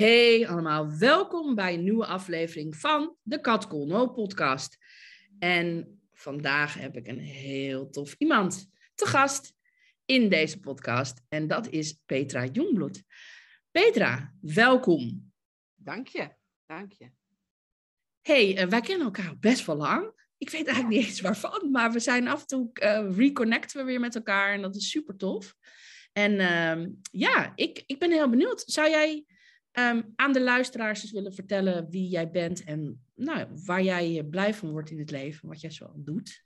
[0.00, 4.76] Hey allemaal, welkom bij een nieuwe aflevering van de Kat No podcast.
[5.38, 9.52] En vandaag heb ik een heel tof iemand te gast
[10.04, 11.22] in deze podcast.
[11.28, 13.02] En dat is Petra Jongbloed.
[13.70, 15.32] Petra, welkom.
[15.74, 16.28] Dank je,
[16.66, 17.10] dank je.
[18.20, 20.12] Hey, uh, wij kennen elkaar best wel lang.
[20.38, 23.84] Ik weet eigenlijk niet eens waarvan, maar we zijn af en toe uh, reconnecten we
[23.84, 25.54] weer met elkaar en dat is super tof.
[26.12, 28.62] En uh, ja, ik, ik ben heel benieuwd.
[28.66, 29.24] Zou jij
[29.72, 34.54] um, aan de luisteraars eens willen vertellen wie jij bent en nou, waar jij blij
[34.54, 36.44] van wordt in het leven, wat jij zo doet?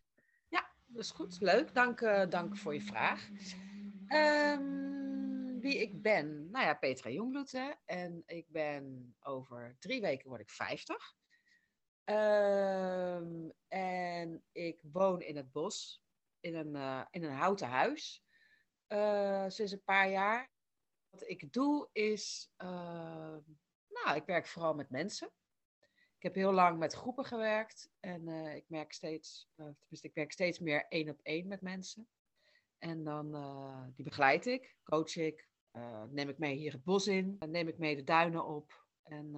[0.49, 1.41] Ja, dat is goed.
[1.41, 1.75] Leuk.
[1.75, 3.29] Dank, uh, dank voor je vraag.
[4.09, 6.51] Um, wie ik ben?
[6.51, 7.53] Nou ja, Petra Jongbloed.
[7.53, 7.71] Hè?
[7.85, 11.15] En ik ben over drie weken word ik 50.
[12.05, 16.03] Um, en ik woon in het bos,
[16.41, 18.25] in een, uh, in een houten huis,
[19.49, 20.54] sinds een paar jaar.
[21.15, 23.37] Wat ik doe is, uh,
[23.89, 25.31] nou, ik werk vooral met mensen.
[26.17, 30.33] Ik heb heel lang met groepen gewerkt en uh, ik merk steeds, uh, ik werk
[30.33, 32.09] steeds meer één op één met mensen.
[32.79, 33.31] En dan,
[33.97, 35.49] die begeleid ik, coach ik,
[36.11, 39.33] neem ik mee hier het bos in, neem ik mee de duinen op en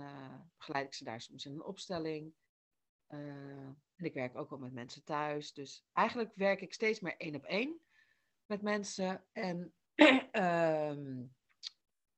[0.59, 2.35] begeleid ik ze daar soms in een opstelling.
[3.07, 5.53] en ik werk ook wel met mensen thuis.
[5.53, 7.81] Dus eigenlijk werk ik steeds meer één op één
[8.47, 9.25] met mensen.
[9.33, 9.75] En
[10.33, 11.35] um,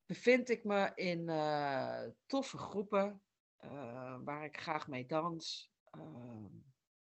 [0.09, 3.23] bevind ik me in uh, toffe groepen
[3.65, 5.71] uh, waar ik graag mee dans.
[5.97, 6.47] Uh,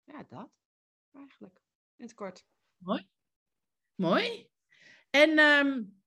[0.05, 0.51] ja, dat
[1.13, 1.61] eigenlijk.
[1.97, 2.47] In het kort.
[2.77, 3.09] Mooi.
[3.95, 4.51] Mooi.
[5.11, 6.03] En um,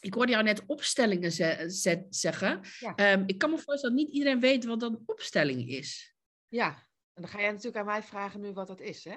[0.00, 1.64] ik hoorde jou net opstellingen ze
[2.10, 2.60] zeggen.
[2.78, 3.12] Ja.
[3.12, 6.16] Um, ik kan me voorstellen dat niet iedereen weet wat een opstelling is.
[6.48, 6.68] Ja,
[7.12, 9.16] en dan ga jij natuurlijk aan mij vragen nu wat dat is, hè?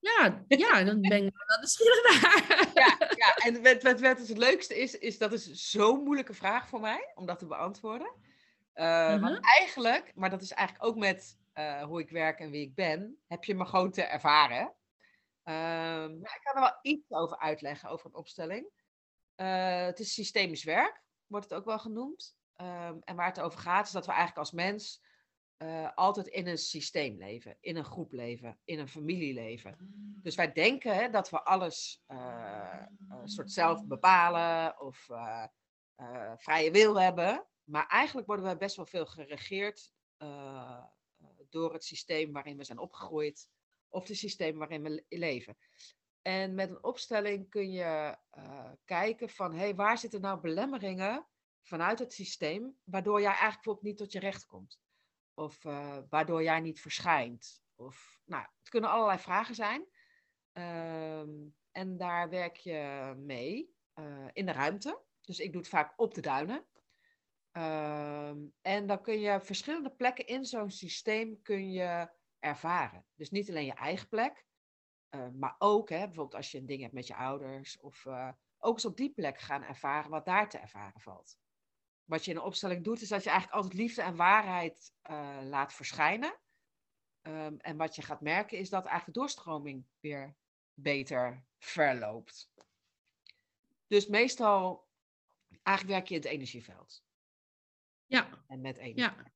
[0.00, 2.70] Ja, ja, dan ben ik dat is naar.
[2.74, 6.68] Ja, ja, en wat, wat, wat het leukste is, is dat is zo'n moeilijke vraag
[6.68, 8.12] voor mij om dat te beantwoorden.
[8.74, 9.20] Uh, -huh.
[9.20, 12.74] Want eigenlijk, maar dat is eigenlijk ook met uh, hoe ik werk en wie ik
[12.74, 14.72] ben, heb je me gewoon te ervaren.
[15.44, 18.68] Uh, ik kan er wel iets over uitleggen, over een opstelling.
[19.36, 22.36] Uh, het is systemisch werk, wordt het ook wel genoemd.
[22.56, 25.02] Ehm, en waar het over gaat, is dat we eigenlijk als mens
[25.58, 29.76] uh, altijd in een systeem leven, in een groep leven, in een familie leven.
[30.22, 35.44] Dus wij denken hè, dat we alles uh, een soort zelf bepalen of uh,
[36.36, 37.46] vrije wil hebben.
[37.64, 39.92] Maar eigenlijk worden we best wel veel geregeerd
[41.48, 43.48] door het systeem waarin we zijn opgegroeid
[43.88, 45.56] of het systeem waarin we leven.
[46.22, 48.16] En met een opstelling kun je
[48.84, 51.26] kijken van, hé, hey, waar zitten nou belemmeringen
[51.62, 54.80] vanuit het systeem, waardoor jij eigenlijk bijvoorbeeld niet tot je recht komt.
[55.38, 57.62] Of uh, waardoor jij niet verschijnt.
[57.74, 59.80] Of, nou, het kunnen allerlei vragen zijn.
[60.52, 65.02] Um, en daar werk je mee uh, in de ruimte.
[65.20, 66.66] Dus ik doe het vaak op de duinen.
[67.52, 73.06] Um, en dan kun je verschillende plekken in zo'n systeem kun je ervaren.
[73.14, 74.46] Dus niet alleen je eigen plek,
[75.10, 77.80] uh, maar ook hè, bijvoorbeeld als je een ding hebt met je ouders.
[77.80, 78.06] Of
[78.58, 81.38] ook eens op die plek gaan ervaren wat daar te ervaren valt
[82.08, 85.38] wat je in een opstelling doet, is dat je eigenlijk altijd liefde en waarheid uh,
[85.42, 86.38] laat verschijnen.
[87.22, 90.36] Um, en wat je gaat merken is dat eigenlijk de doorstroming weer
[90.74, 92.50] beter verloopt.
[93.86, 94.88] Dus meestal,
[95.62, 97.02] eigenlijk werk je in het energieveld.
[98.06, 98.44] Ja.
[98.46, 99.00] En met energie.
[99.00, 99.32] Ja.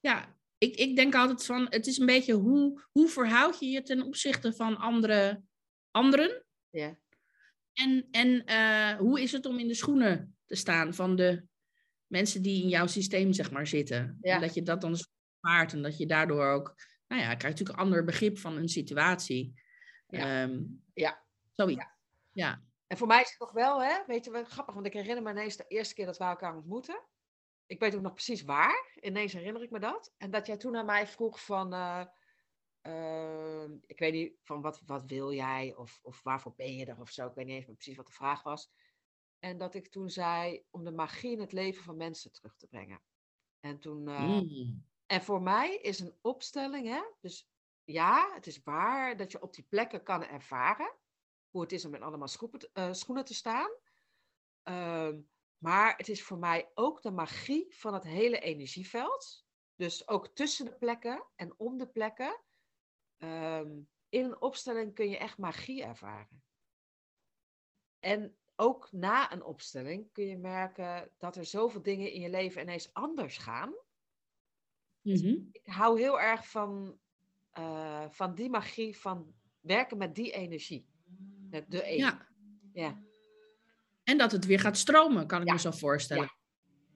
[0.00, 3.82] Ja, ik, ik denk altijd van, het is een beetje hoe, hoe verhoud je je
[3.82, 5.42] ten opzichte van andere,
[5.90, 6.44] anderen?
[6.70, 6.98] Ja.
[7.72, 11.48] En, en uh, hoe is het om in de schoenen te staan van de
[12.10, 14.18] mensen die in jouw systeem zeg maar zitten.
[14.20, 14.34] Ja.
[14.34, 16.74] En dat je dat dan spaart en dat je daardoor ook,
[17.06, 19.60] nou ja, krijgt natuurlijk een ander begrip van een situatie.
[20.06, 20.42] Ja.
[20.42, 21.24] Um, ja.
[21.54, 21.82] Zoiets.
[21.82, 21.96] Ja.
[22.32, 22.62] ja.
[22.86, 25.22] En voor mij is het nog wel, hè, weet je, wat grappig, want ik herinner
[25.22, 27.02] me ineens de eerste keer dat we elkaar ontmoeten.
[27.66, 30.14] Ik weet ook nog precies waar, ineens herinner ik me dat.
[30.16, 32.04] En dat jij toen aan mij vroeg van, uh,
[32.82, 37.00] uh, ik weet niet, van wat, wat wil jij of, of waarvoor ben je er
[37.00, 37.26] of zo.
[37.26, 38.70] Ik weet niet even precies wat de vraag was.
[39.40, 42.66] En dat ik toen zei om de magie in het leven van mensen terug te
[42.66, 43.02] brengen.
[43.60, 44.08] En toen.
[44.08, 44.88] Uh, mm.
[45.06, 47.02] En voor mij is een opstelling, hè?
[47.20, 47.48] Dus
[47.84, 50.94] ja, het is waar dat je op die plekken kan ervaren.
[51.50, 53.70] hoe het is om in allemaal schoenen, schoenen te staan.
[54.62, 55.20] Ehm,
[55.58, 59.44] maar het is voor mij ook de magie van het hele energieveld.
[59.74, 62.42] Dus ook tussen de plekken en om de plekken.
[63.16, 66.42] Ehm, in een opstelling kun je echt magie ervaren.
[67.98, 72.62] En ook na een opstelling kun je merken dat er zoveel dingen in je leven
[72.62, 73.72] ineens anders gaan.
[75.02, 75.34] Dus Mhm.
[75.52, 76.98] ik hou heel erg van,
[77.50, 80.88] eh, van die magie, van werken met die energie.
[81.50, 81.98] Met de energie.
[82.04, 82.28] Ja.
[82.72, 83.02] Ja.
[84.04, 85.52] En dat het weer gaat stromen, kan ik Ja.
[85.52, 86.34] me zo voorstellen.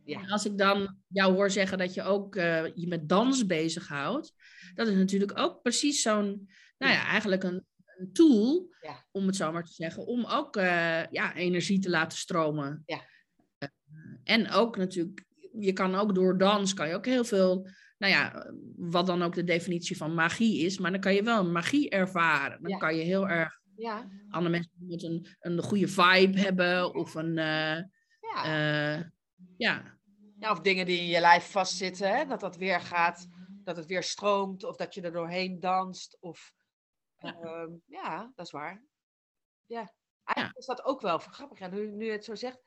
[0.05, 0.21] Ja.
[0.21, 4.35] En Als ik dan jou hoor zeggen dat je ook eh, je met dans bezighoudt,
[4.75, 7.67] dat is natuurlijk ook precies zo'n, nou ja, eigenlijk een,
[7.99, 9.07] een tool, Ja.
[9.11, 12.83] om het zo maar te zeggen, om ook eh, ja, energie te laten stromen.
[12.87, 13.01] Ja.
[13.59, 13.69] Eh,
[14.25, 15.25] en ook natuurlijk,
[15.59, 17.69] je kan ook door dans, kan je ook heel veel,
[17.99, 21.45] nou ja, wat dan ook de definitie van magie is, maar dan kan je wel
[21.51, 22.63] magie ervaren.
[22.63, 22.77] Dan Ja.
[22.79, 24.09] kan je heel erg Ja.
[24.29, 27.83] andere mensen met een, een goede vibe hebben of een, eh,
[28.35, 28.45] Ja.
[29.57, 29.93] ja,
[30.39, 32.25] Ja, of dingen die in je lijf vastzitten, hè?
[32.27, 33.27] dat dat weer gaat,
[33.65, 36.17] dat het weer stroomt, of dat je er doorheen danst.
[36.21, 36.53] Of,
[37.25, 37.39] Ja.
[37.43, 38.85] ja, ja dat is waar.
[39.67, 39.95] Ja,
[40.25, 41.59] eigenlijk is dat ook wel grappig.
[41.61, 42.59] En nu, nu je het zo zegt,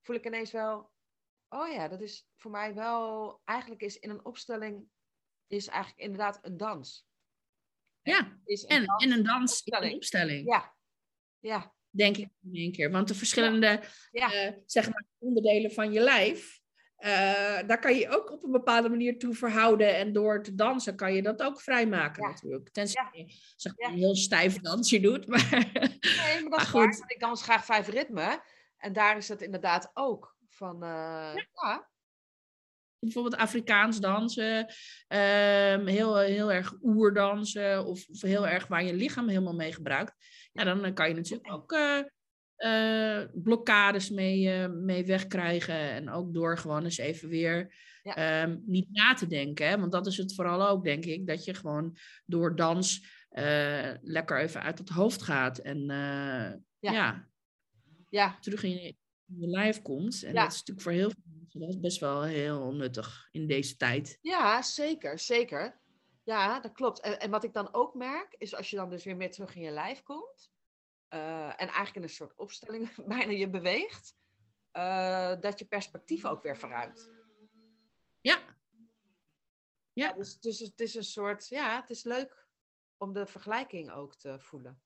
[0.00, 0.90] voel ik ineens wel,
[1.48, 4.88] oh ja, dat is voor mij wel, eigenlijk is in een opstelling,
[5.46, 7.06] is eigenlijk inderdaad een dans.
[8.02, 8.38] ja.
[8.44, 10.74] Is een En, dans- en een dans in een opstelling, Ja,
[11.38, 12.90] ja, denk ik in één keer.
[12.90, 16.60] Want de verschillende ja, eh, zeg maar, onderdelen van je lijf,
[16.96, 19.96] eh, daar kan je ook op een bepaalde manier toe verhouden.
[19.96, 22.28] En door te dansen kan je dat ook vrijmaken Ja.
[22.28, 22.68] natuurlijk.
[22.72, 23.22] Tenzij Ja.
[23.24, 23.92] je zeg maar, Ja.
[23.94, 25.26] een heel stijf dansje doet.
[25.30, 26.98] Maar nee, maar dat is waar, goed.
[26.98, 28.42] want ik dans graag vijf ritmen.
[28.76, 31.88] En daar is het inderdaad ook van, eh, ja,
[32.98, 34.66] bijvoorbeeld Afrikaans dansen,
[35.08, 40.14] ehm, heel, heel erg oerdansen of, of heel erg waar je lichaam helemaal mee gebruikt.
[40.52, 41.72] Ja, dan eh, kan je natuurlijk ook
[42.56, 45.74] eh, blokkades mee, eh, mee wegkrijgen.
[45.90, 48.16] En ook door gewoon eens even weer Ja.
[48.16, 49.68] ehm, niet na te denken.
[49.68, 49.78] Hè?
[49.78, 54.40] Want dat is het vooral ook, denk ik, dat je gewoon door dans eh, lekker
[54.40, 55.58] even uit het hoofd gaat.
[55.58, 56.60] En Ja.
[56.92, 57.28] ja.
[58.08, 58.86] ja, terug in je,
[59.26, 60.22] in je lijf komt.
[60.22, 60.42] En Ja.
[60.42, 63.76] dat is natuurlijk voor heel veel mensen dat is best wel heel nuttig in deze
[63.76, 64.18] tijd.
[64.20, 65.80] Ja, zeker, zeker.
[66.24, 67.00] Ja, dat klopt.
[67.00, 69.54] En, en wat ik dan ook merk, is als je dan dus weer meer terug
[69.54, 70.50] in je lijf komt,
[71.08, 74.14] eh, en eigenlijk in een soort opstelling bijna je beweegt,
[74.70, 77.10] eh, dat je perspectief ook weer verruimt.
[78.20, 78.38] Ja.
[79.92, 80.12] Ja.
[80.12, 82.46] dus, dus het is een soort, ja, het is leuk
[82.96, 84.80] om de vergelijking ook te voelen.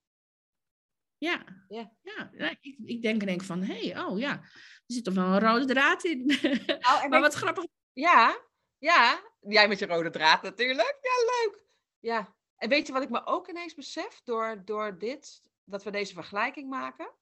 [1.18, 1.92] Ja, Ja.
[2.02, 2.30] ja.
[2.32, 5.24] ja, ik, ik denk en denk van, hé, hey, oh ja, er zit toch wel
[5.24, 6.30] een rode draad in.
[7.02, 7.64] En maar wat grappig.
[7.92, 8.44] Ja,
[8.78, 9.22] ja.
[9.40, 10.98] Jij met je rode draad natuurlijk.
[11.00, 11.64] Ja, leuk.
[11.98, 12.36] Ja.
[12.56, 16.14] En weet je wat ik me ook ineens besef door, door dit, dat we deze
[16.14, 17.14] vergelijking maken?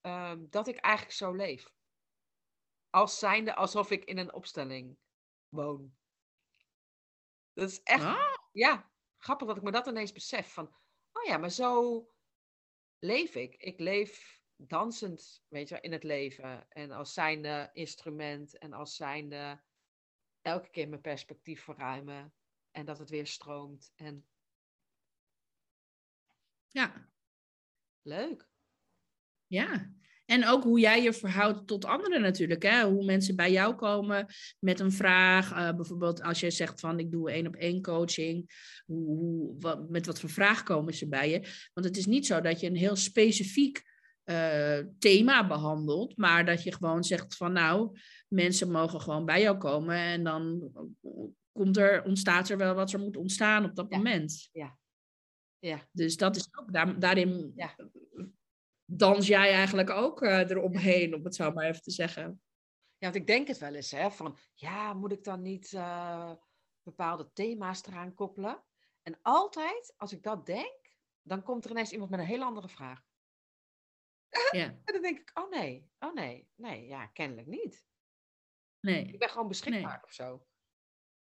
[0.00, 1.72] Ehm, dat ik eigenlijk zo leef.
[2.90, 4.98] Als zijnde alsof ik in een opstelling
[5.48, 5.96] woon.
[7.52, 10.52] Dat is echt, Ah, ja, grappig dat ik me dat ineens besef.
[10.52, 10.74] Van,
[11.12, 12.06] oh ja, maar zo
[12.98, 13.54] leef ik.
[13.54, 16.70] Ik leef dansend, weet je, in het leven.
[16.70, 19.62] En als zijnde instrument en als zijnde
[20.40, 22.34] elke keer mijn perspectief verruimen.
[22.70, 23.92] En dat het weer stroomt.
[23.94, 24.26] En
[26.68, 27.11] ja,
[28.02, 28.48] leuk.
[29.46, 29.90] ja.
[30.26, 32.62] En ook hoe jij je verhoudt tot anderen natuurlijk.
[32.62, 32.84] Hè?
[32.84, 34.26] Hoe mensen bij jou komen
[34.58, 35.52] met een vraag.
[35.52, 38.50] eh, bijvoorbeeld als jij zegt van ik doe één op één coaching.
[38.86, 41.68] Hoe, hoe, wat, met wat voor vraag komen ze bij je?
[41.74, 43.82] Want het is niet zo dat je een heel specifiek
[44.22, 46.16] eh, thema behandelt.
[46.16, 49.96] Maar dat je gewoon zegt van nou, mensen mogen gewoon bij jou komen.
[49.96, 50.70] En dan
[51.52, 53.96] komt er, ontstaat er wel wat er moet ontstaan op dat Ja.
[53.96, 54.48] moment.
[54.52, 54.78] Ja,
[55.92, 57.76] Dus dat is ook, daar, daarin Ja.
[58.84, 62.42] dans jij eigenlijk ook eh, eromheen, om het zo maar even te zeggen.
[62.96, 64.10] ja want ik denk het wel eens, hè.
[64.10, 66.32] Van, ja, moet ik dan niet eh,
[66.82, 68.64] bepaalde thema's eraan koppelen?
[69.02, 72.68] En altijd, als ik dat denk, dan komt er ineens iemand met een hele andere
[72.68, 73.02] vraag.
[74.50, 77.84] Ja, En dan denk ik, oh nee, oh nee, nee, ja, kennelijk niet.
[78.80, 79.04] nee.
[79.04, 80.46] Ik ben gewoon beschikbaar of zo.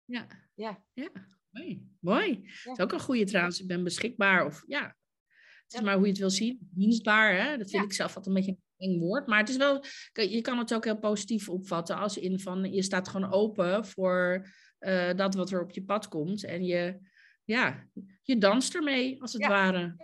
[0.06, 1.10] Ja, Ja, ja.
[1.56, 1.88] Mooi.
[2.00, 2.42] Mooi.
[2.64, 3.62] Dat is ook een goede trouwens.
[3.62, 4.46] Ik ben beschikbaar.
[4.46, 5.86] Of ja, het is Ja.
[5.86, 6.58] maar hoe je het wil zien.
[6.72, 7.50] Dienstbaar, hè?
[7.58, 7.84] dat vind Ja.
[7.84, 9.28] ik zelf altijd een beetje een eng woord.
[9.28, 9.84] Maar het is wel,
[10.14, 11.98] je kan het ook heel positief opvatten.
[11.98, 14.48] Als in van, je staat gewoon open voor
[14.78, 16.44] eh, dat wat er op je pad komt.
[16.44, 17.00] En je,
[17.44, 17.88] ja,
[18.22, 19.48] je danst ermee, als het Ja.
[19.48, 19.96] ware.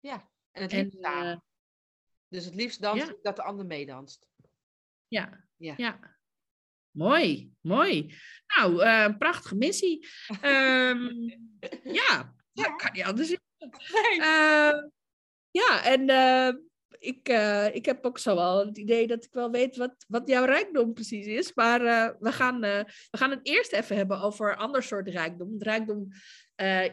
[0.00, 0.28] ja.
[0.52, 1.36] En het liefst eh,
[2.28, 3.08] Dus het liefst dans ja.
[3.10, 4.26] ik dat de ander meedanst.
[5.08, 6.18] Ja, Ja.
[6.90, 8.14] Mooi, mooi.
[8.56, 10.08] Nou, eh, prachtige missie.
[10.40, 10.98] Ehm,
[12.00, 12.74] ja, Ja.
[12.76, 13.36] kan niet anders.
[14.18, 14.72] Eh,
[15.52, 16.52] Ja, en uh,
[16.98, 20.28] ik, uh, ik heb ook zo wel het idee dat ik wel weet wat, wat
[20.28, 21.54] jouw rijkdom precies is.
[21.54, 25.54] Maar uh, we, gaan, we gaan het eerst even hebben over een ander soort rijkdom.
[25.58, 26.08] Rijkdom,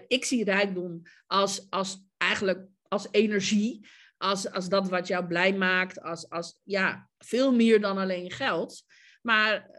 [0.07, 3.87] ik zie rijkdom als, als eigenlijk als energie.
[4.17, 6.01] Als, als dat wat jou blij maakt.
[6.01, 8.83] Als, als ja, veel meer dan alleen geld.
[9.27, 9.69] Maar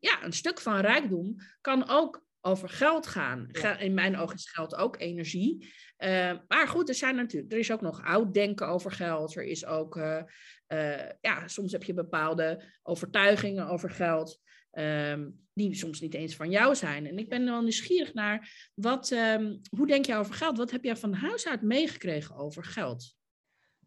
[0.00, 3.50] ja, een stuk van rijkdom kan ook over geld gaan.
[3.78, 5.72] In mijn ogen is geld ook energie.
[5.98, 9.36] Uh, maar goed, er, zijn natuurlijk, er is ook nog oud denken over geld.
[9.36, 10.22] Er is ook, uh,
[10.68, 14.40] uh, ja, soms heb je bepaalde overtuigingen over geld.
[14.72, 17.06] Um, die soms niet eens van jou zijn.
[17.06, 20.56] En ik ben wel nieuwsgierig naar, wat, um, hoe denk je over geld?
[20.56, 23.14] Wat heb jij van huis uit meegekregen over geld?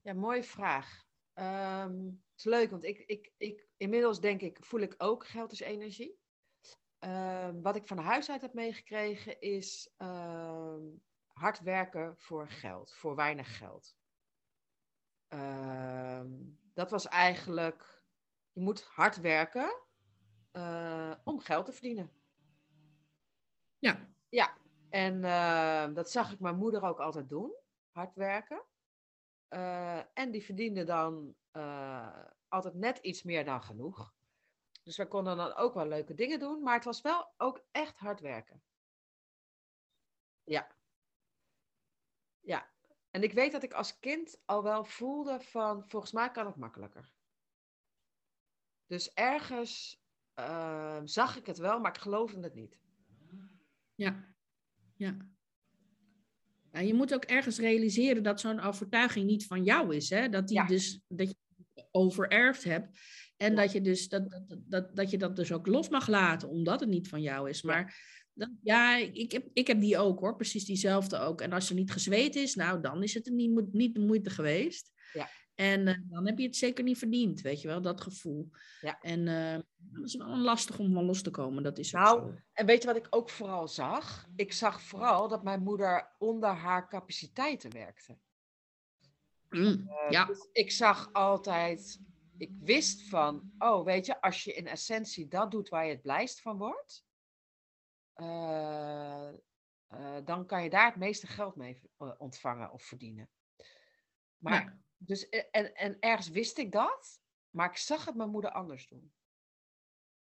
[0.01, 1.03] Ja, mooie vraag.
[1.33, 5.59] Um, is leuk, want ik, ik, ik, inmiddels denk ik, voel ik ook geld is
[5.59, 6.21] energie.
[7.61, 9.93] wat ik van huis uit heb meegekregen is
[11.27, 13.95] hard werken voor geld, voor weinig geld.
[15.33, 16.21] Uh,
[16.73, 18.03] dat was eigenlijk,
[18.51, 19.81] je moet hard werken
[20.51, 22.11] uh, om geld te verdienen.
[23.79, 24.11] Ja.
[24.29, 24.57] Ja,
[24.89, 25.21] en
[25.93, 27.55] dat zag ik mijn moeder ook altijd doen,
[27.91, 28.63] hard werken.
[29.49, 31.35] Uh, en die verdiende dan
[32.47, 34.13] altijd net iets meer dan genoeg.
[34.83, 37.97] Dus we konden dan ook wel leuke dingen doen, maar het was wel ook echt
[37.97, 38.61] hard werken.
[40.43, 40.75] Ja.
[42.39, 42.71] Ja,
[43.09, 46.55] en ik weet dat ik als kind al wel voelde van, volgens mij kan het
[46.55, 47.11] makkelijker.
[48.85, 50.01] Dus ergens
[50.39, 52.77] uh, zag ik het wel, maar ik geloofde het niet.
[53.95, 54.35] Ja,
[54.95, 55.17] ja.
[56.71, 60.09] ja je moet ook ergens realiseren dat zo'n overtuiging niet van jou is.
[60.09, 60.29] Hè?
[60.29, 61.35] Dat, die dus, dat je
[61.93, 62.99] overerfd hebt.
[63.37, 66.49] En dat, je dus, dat, dat, dat, dat je dat dus ook los mag laten,
[66.49, 67.61] omdat het niet van jou is.
[67.61, 67.95] Maar
[68.61, 71.41] ja, ik heb, ik heb die ook hoor, precies diezelfde ook.
[71.41, 74.91] En als er niet gezweet is, nou dan is het niet, niet de moeite geweest.
[75.13, 75.29] Ja.
[75.55, 78.49] En uh, dan heb je het zeker niet verdiend, weet je wel, dat gevoel.
[78.81, 78.99] Ja.
[79.01, 82.33] En uh, dat is wel lastig om van los te komen, dat is nou, zo.
[82.53, 84.27] En weet je wat ik ook vooral zag?
[84.35, 88.17] Ik zag vooral dat mijn moeder onder haar capaciteiten werkte.
[89.53, 90.25] Mm, uh, ja.
[90.25, 91.99] Dus ik zag altijd,
[92.37, 96.01] ik wist van, oh weet je, als je in essentie dat doet waar je het
[96.01, 97.05] blijst van wordt,
[98.15, 99.29] uh,
[99.93, 101.81] uh, dan kan je daar het meeste geld mee
[102.17, 103.29] ontvangen of verdienen.
[104.37, 104.79] Maar, ja.
[104.97, 109.13] dus, en, en ergens wist ik dat, maar ik zag het mijn moeder anders doen.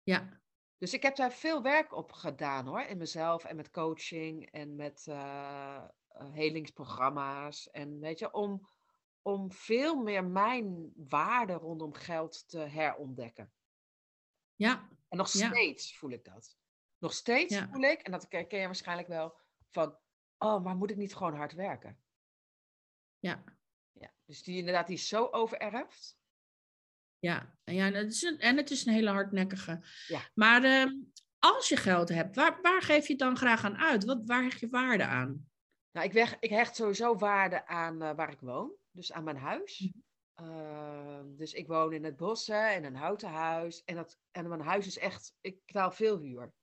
[0.02, 0.40] Ja.
[0.78, 4.76] Dus ik heb daar veel werk op gedaan hoor, in mezelf en met coaching en
[4.76, 7.70] met uh, helingsprogramma's.
[7.70, 8.68] En weet je, om,
[9.22, 13.52] om veel meer mijn waarde rondom geld te herontdekken.
[14.54, 14.88] Ja.
[15.08, 15.96] En nog steeds ja.
[15.96, 16.56] voel ik dat.
[16.98, 17.68] Nog steeds ja.
[17.68, 19.36] voel ik, en dat ken je waarschijnlijk wel,
[19.70, 19.98] van,
[20.38, 22.02] oh, maar moet ik niet gewoon hard werken?
[23.18, 23.44] Ja.
[23.92, 26.20] ja dus die inderdaad, die is zo overerfd.
[27.18, 29.86] Ja, ja en, het is een, en het is een hele hardnekkige.
[30.06, 30.30] Ja.
[30.34, 31.02] Maar uh,
[31.38, 34.04] als je geld hebt, waar, waar geef je het dan graag aan uit?
[34.04, 35.50] Wat, waar hecht je waarde aan?
[35.92, 39.36] Nou, ik, weg, ik hecht sowieso waarde aan uh, waar ik woon, dus aan mijn
[39.36, 39.78] huis.
[39.80, 40.02] Mm
[40.40, 43.84] uh, dus ik woon in het bos, hè, in een houten huis.
[43.84, 46.54] En, dat, en mijn huis is echt, ik betaal veel huur.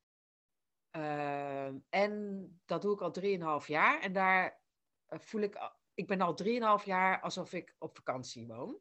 [0.98, 4.02] Uh, en dat doe ik al 3,5 jaar.
[4.02, 4.62] En daar
[5.10, 6.38] uh, voel ik, ik ben al
[6.80, 8.80] 3,5 jaar alsof ik op vakantie woon.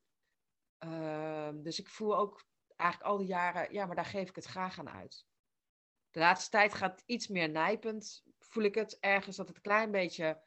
[0.84, 4.44] Uh, dus ik voel ook eigenlijk al die jaren, ja, maar daar geef ik het
[4.44, 5.26] graag aan uit.
[6.10, 8.24] De laatste tijd gaat het iets meer nijpend.
[8.38, 10.42] Voel ik het ergens dat het een klein beetje.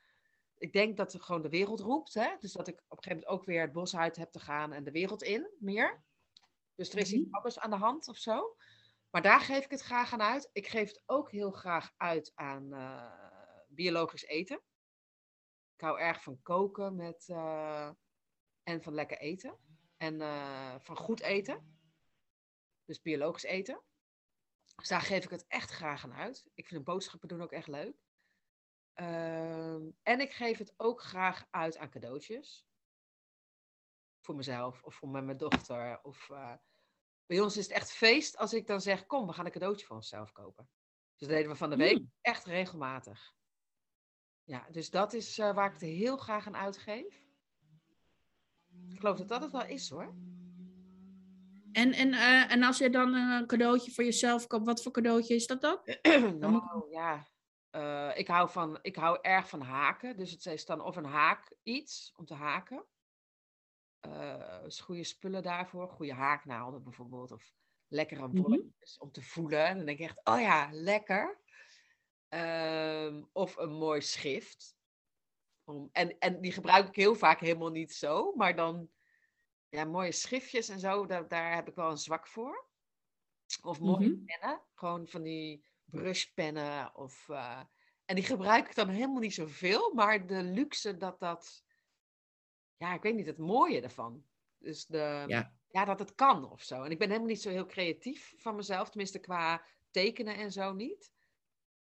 [0.62, 2.14] Ik denk dat het gewoon de wereld roept.
[2.14, 2.36] Hè?
[2.40, 4.74] Dus dat ik op een gegeven moment ook weer het bos uit heb te gaan
[4.74, 6.04] en de wereld in meer.
[6.76, 8.56] Dus er is iets anders aan de hand of zo.
[9.10, 10.50] Maar daar geef ik het graag aan uit.
[10.54, 13.14] Ik geef het ook heel graag uit aan uh,
[13.68, 14.62] biologisch eten.
[15.76, 17.92] Ik hou erg van koken met, uh,
[18.64, 19.58] en van lekker eten.
[19.98, 21.80] En uh, van goed eten.
[22.86, 23.82] Dus biologisch eten.
[24.76, 26.46] Dus daar geef ik het echt graag aan uit.
[26.54, 27.96] Ik vind boodschappen doen ook echt leuk.
[28.96, 32.66] Uh, en ik geef het ook graag uit aan cadeautjes.
[34.20, 36.00] Voor mezelf of voor mijn dochter.
[36.04, 36.30] Of,
[37.26, 39.86] bij ons is het echt feest als ik dan zeg: Kom, we gaan een cadeautje
[39.86, 40.70] voor onszelf kopen.
[41.16, 42.12] Dus dat deden we van de week mm.
[42.22, 43.34] echt regelmatig.
[44.44, 47.22] Ja, dus dat is uh, waar ik het heel graag aan uitgeef.
[48.90, 50.16] Ik geloof dat dat het wel is hoor.
[51.72, 55.36] En, en, uh, en als je dan een cadeautje voor jezelf koopt, wat voor cadeautje
[55.36, 55.80] is dat dan?
[56.40, 57.28] nou ja,
[57.72, 60.18] uh, ik, hou van, ik hou erg van haken.
[60.18, 62.86] Dus het is dan of een haak iets om te haken.
[64.08, 65.90] Uh, goede spullen daarvoor.
[65.90, 67.32] Goede haaknaalden bijvoorbeeld.
[67.32, 67.54] Of
[67.88, 69.08] lekkere bolletjes mm-hmm.
[69.08, 69.66] om te voelen.
[69.66, 71.40] En dan denk ik echt, oh ja, lekker.
[72.30, 74.76] Um, of een mooi schrift.
[75.64, 78.34] Om, en, en die gebruik ik heel vaak helemaal niet zo.
[78.36, 78.90] Maar dan,
[79.70, 82.70] ja, mooie schriftjes en zo, daar, daar heb ik wel een zwak voor.
[83.62, 84.26] Of mooie Mhm.
[84.26, 84.62] pennen.
[84.74, 86.96] Gewoon van die brushpennen.
[86.96, 87.62] Of, eh,
[88.06, 89.94] en die gebruik ik dan helemaal niet zoveel.
[89.94, 91.64] Maar de luxe dat dat...
[92.78, 94.26] Ja, ik weet niet, het mooie ervan.
[94.58, 95.54] Dus de, Ja.
[95.68, 96.84] ja, dat het kan of zo.
[96.84, 98.90] En ik ben helemaal niet zo heel creatief van mezelf.
[98.90, 101.12] Tenminste, qua tekenen en zo niet.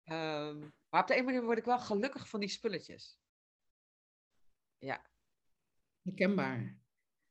[0.05, 0.59] Ehm,
[0.89, 3.19] maar op de een manier word ik wel gelukkig van die spulletjes.
[4.79, 5.07] Ja.
[6.03, 6.79] Herkenbaar.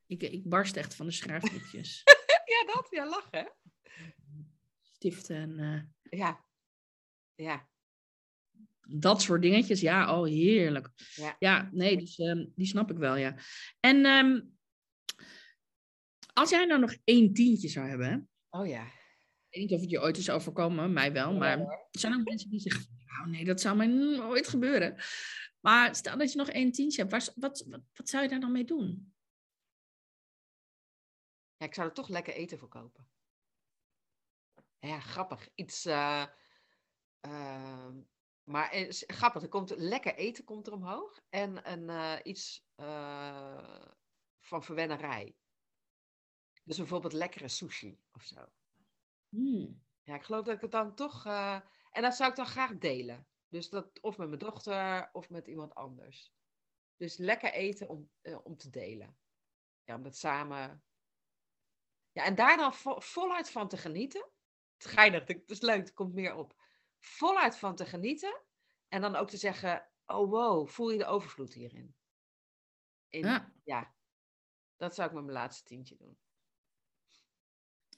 [0.06, 2.02] Ik, ik barst echt van de schrijfboekjes.
[2.54, 2.86] ja, dat.
[2.90, 3.38] Ja, lachen.
[3.38, 3.44] hè?
[4.82, 6.44] Stiften en eh, Ja.
[7.34, 7.68] Ja.
[8.88, 9.80] dat soort dingetjes.
[9.80, 10.90] Ja, oh, heerlijk.
[11.14, 11.36] Ja.
[11.38, 13.36] Ja, nee, dus, ehm, die snap ik wel, ja.
[13.80, 14.40] En ehm,
[16.32, 18.28] als jij nou nog één tientje zou hebben?
[18.50, 18.86] Oh ja.
[18.86, 22.24] Ik weet niet of het je ooit is overkomen, mij wel, maar er zijn ook
[22.24, 24.96] mensen die zeggen, nou nee, dat zou mij nooit gebeuren.
[25.60, 28.52] Maar stel dat je nog één tientje hebt, wat, wat, wat zou je daar dan
[28.52, 29.14] mee doen?
[31.56, 33.08] Ja, ik zou er toch lekker eten voor kopen.
[34.78, 35.48] Ja, grappig.
[35.54, 35.84] Iets.
[35.84, 36.24] eh,
[37.24, 38.00] ehm,
[38.44, 41.20] maar is grappig, er komt lekker eten komt er omhoog.
[41.28, 43.84] En een, eh, iets eh,
[44.40, 45.36] van verwennerij.
[46.64, 48.46] Dus bijvoorbeeld lekkere sushi of zo.
[49.28, 49.82] Hmm.
[50.02, 51.26] Ja, ik geloof dat ik het dan toch.
[51.26, 53.26] eh, en dat zou ik dan graag delen.
[53.48, 56.32] Dus dat of met mijn dochter of met iemand anders.
[56.96, 59.16] Dus lekker eten om, eh, om te delen.
[59.84, 60.84] Ja, om dat samen.
[62.12, 64.30] Ja, en daar dan vo- voluit van te genieten.
[64.76, 66.62] Het geinig, het is leuk, er komt meer op.
[67.04, 68.42] Voluit van te genieten.
[68.88, 71.96] En dan ook te zeggen: Oh wow, voel je de overvloed hierin?
[73.08, 73.52] In, Ja.
[73.64, 73.94] ja,
[74.76, 76.18] dat zou ik met mijn laatste tientje doen.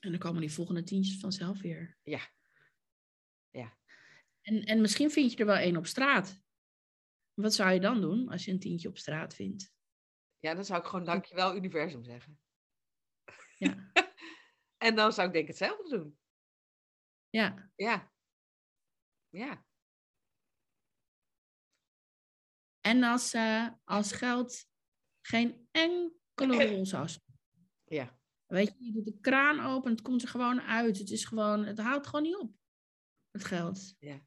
[0.00, 1.98] En dan komen die volgende tientjes vanzelf weer.
[2.02, 2.30] Ja.
[3.50, 3.78] Ja.
[4.42, 6.42] En, en misschien vind je er wel één op straat.
[7.34, 9.75] Wat zou je dan doen als je een tientje op straat vindt?
[10.38, 12.40] Ja, dan zou ik gewoon dankjewel universum zeggen.
[13.56, 13.90] Ja.
[14.86, 16.19] en dan zou ik denk ik hetzelfde doen.
[17.28, 18.14] Ja, Ja.
[19.28, 19.65] Ja.
[22.86, 24.67] en als, eh, als geld
[25.21, 27.41] geen enkele rol zou spelen.
[27.84, 28.19] Ja.
[28.47, 30.99] Weet je, je doet de kraan open, het komt er gewoon uit.
[30.99, 32.54] Het is gewoon, het houdt gewoon niet op.
[33.30, 33.95] Het geld.
[33.99, 34.15] Ja.
[34.15, 34.25] Hoe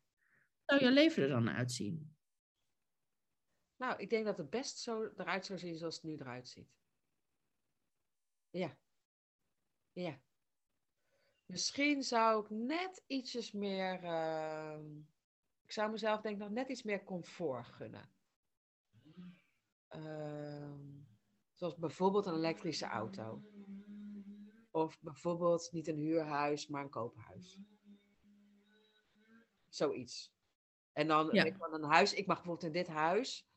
[0.66, 2.18] zou je leven er dan uitzien?
[3.76, 6.70] Nou, ik denk dat het best zo eruit zou zien zoals het nu eruit ziet.
[8.50, 8.78] Ja.
[9.92, 10.22] Ja.
[11.50, 14.04] Misschien zou ik net ietsjes meer.
[14.04, 14.98] ehm,
[15.64, 18.10] ik zou mezelf denk ik nog net iets meer comfort gunnen.
[19.88, 20.80] Ehm,
[21.54, 23.44] zoals bijvoorbeeld een elektrische auto.
[24.72, 27.60] Of bijvoorbeeld niet een huurhuis, maar een koophuis.
[29.68, 30.34] Zoiets.
[30.94, 31.58] En dan Ja.
[31.58, 32.14] wel, een huis.
[32.14, 33.48] Ik mag bijvoorbeeld in dit huis.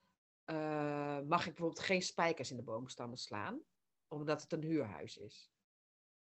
[0.45, 3.63] eh, mag ik bijvoorbeeld geen spijkers in de boomstammen slaan.
[4.09, 5.52] Omdat het een huurhuis is.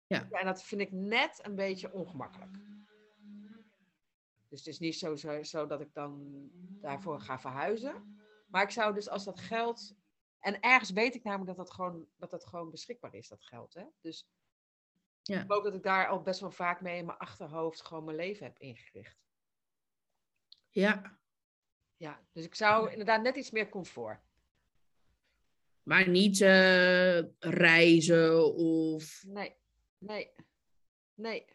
[0.08, 0.28] Ja.
[0.30, 2.56] en dat vind ik net een beetje ongemakkelijk.
[4.48, 6.26] Dus het is niet zo, zo, zo dat ik dan
[6.80, 8.18] daarvoor ga verhuizen.
[8.46, 9.94] Maar ik zou dus als dat geld.
[10.38, 13.74] En ergens weet ik namelijk dat dat gewoon, dat dat gewoon beschikbaar is, dat geld.
[13.74, 13.84] Hè?
[14.00, 14.28] Dus
[15.22, 15.42] Ja.
[15.42, 18.16] ik hoop dat ik daar al best wel vaak mee in mijn achterhoofd gewoon mijn
[18.16, 19.18] leven heb ingericht.
[20.70, 21.18] Ja,
[21.96, 24.20] Ja, dus ik zou inderdaad net iets meer comfort.
[25.82, 29.22] maar niet eh, reizen of...
[29.26, 29.56] Nee,
[29.98, 30.34] nee,
[31.14, 31.46] nee,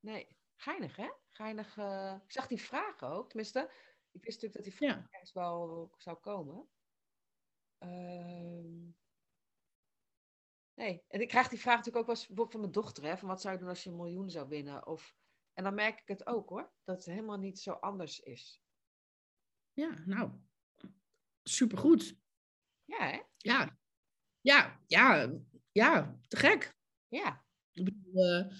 [0.00, 0.36] nee.
[0.56, 1.10] Geinig, hè?
[1.30, 1.76] Geinig.
[1.76, 3.28] eh, Ik zag die vraag ook.
[3.28, 3.60] Tenminste,
[4.10, 6.68] ik wist natuurlijk dat die vraag Ja, wel zou komen.
[7.78, 8.90] Ehm,
[10.74, 13.04] nee, en ik krijg die vraag natuurlijk ook wel eens bijvoorbeeld van mijn dochter.
[13.04, 14.86] Hè, van wat zou je doen als je een miljoen zou winnen?
[14.86, 15.16] Of,
[15.52, 18.62] en dan merk ik het ook hoor, dat het helemaal niet zo anders is.
[19.72, 20.30] ja nou,
[21.42, 22.16] supergoed.
[22.84, 23.22] Ja, hè?
[23.36, 23.78] Ja,
[24.40, 25.32] ja, ja,
[25.72, 26.74] ja, te gek.
[27.18, 28.52] Ja, Ik bedoel, eh,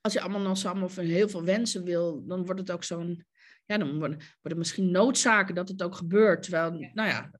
[0.00, 3.26] als je allemaal samen of heel veel wensen wil, dan wordt het ook zo'n,
[3.66, 6.42] ja, dan worden, worden het misschien noodzaken dat het ook gebeurt.
[6.42, 6.90] Terwijl, Ja.
[6.94, 7.30] nou ja,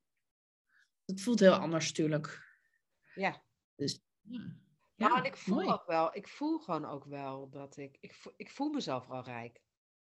[1.04, 2.58] het voelt heel anders natuurlijk.
[3.14, 3.42] ja.
[3.74, 4.54] Dus, ja,
[4.94, 5.68] ja, en ik voel mooi.
[5.68, 9.22] ook wel, ik voel gewoon ook wel dat ik, ik voel, ik voel mezelf wel
[9.24, 9.60] rijk.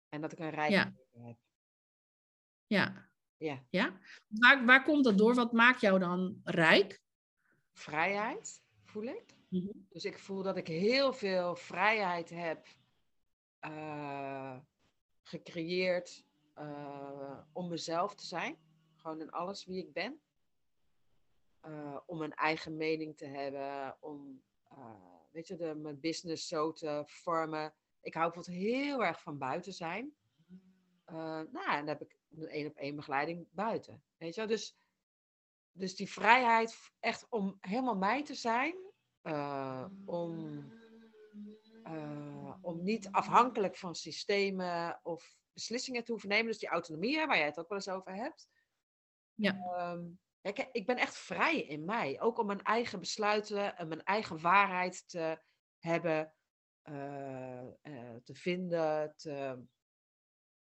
[0.09, 0.93] En dat ik een rijk Ja.
[1.13, 1.37] heb.
[2.67, 3.99] Ja, Ja, ja.
[4.29, 5.35] Waar, waar komt dat door?
[5.35, 7.01] Wat maakt jou dan rijk?
[7.73, 9.37] vrijheid voel ik.
[9.49, 9.71] Mhm.
[9.89, 12.67] Dus ik voel dat ik heel veel vrijheid heb
[13.59, 14.57] eh,
[15.23, 18.57] gecreëerd eh, om mezelf te zijn.
[18.97, 20.21] Gewoon in alles wie ik ben.
[21.61, 24.43] Eh, om een eigen mening te hebben, om
[25.31, 27.75] weet je, de, mijn business zo te vormen.
[28.01, 30.15] Ik hou bijvoorbeeld heel erg van buiten zijn.
[31.07, 34.03] Nou, en dan heb ik een één op één begeleiding buiten.
[34.17, 34.47] Weet je?
[34.47, 34.77] Dus
[35.79, 38.77] dus die vrijheid echt om helemaal mij te zijn,
[39.29, 40.65] uh, om,
[41.85, 46.47] uh, om niet afhankelijk van systemen of beslissingen te hoeven nemen.
[46.47, 48.49] Dus die autonomie, hè, waar jij het ook wel eens over hebt.
[49.35, 49.93] Ja.
[49.93, 52.21] Um, ik, ik ben echt vrij in mij.
[52.21, 55.43] Ook om mijn eigen besluiten en mijn eigen waarheid te
[55.79, 56.35] hebben,
[56.85, 57.67] uh,
[58.25, 59.17] te vinden.
[59.17, 59.65] Te,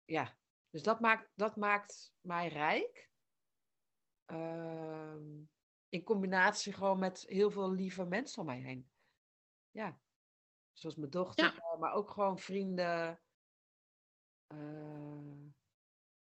[0.04, 0.38] ja,
[0.70, 3.10] dus dat maakt, dat maakt mij rijk.
[4.26, 5.16] Uh,
[5.94, 8.90] in combinatie gewoon met heel veel lieve mensen om mij heen.
[9.70, 9.98] Ja.
[10.72, 11.76] Zoals mijn dochter, ja.
[11.78, 13.20] maar ook gewoon vrienden.
[14.48, 15.52] Uh,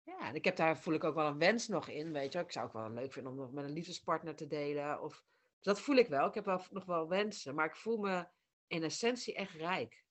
[0.03, 2.39] ja, en ik heb daar voel ik ook wel een wens nog in, weet je.
[2.39, 5.03] Ik zou ook wel leuk vinden om nog met een liefdespartner te delen.
[5.03, 5.25] Of,
[5.61, 6.27] dat voel ik wel.
[6.27, 8.29] Ik heb wel, nog wel wensen, maar ik voel me
[8.67, 10.05] in essentie echt rijk.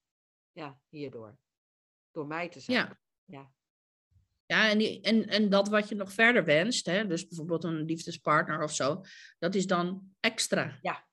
[0.52, 1.36] Ja, hierdoor.
[2.10, 2.78] Door mij te zijn.
[2.78, 2.98] Ja.
[3.24, 3.52] ja.
[4.52, 7.84] Ja, en, die, en, en dat wat je nog verder wenst, hè, dus bijvoorbeeld een
[7.84, 9.00] liefdespartner of zo,
[9.38, 10.78] dat is dan extra.
[10.80, 11.06] Ja,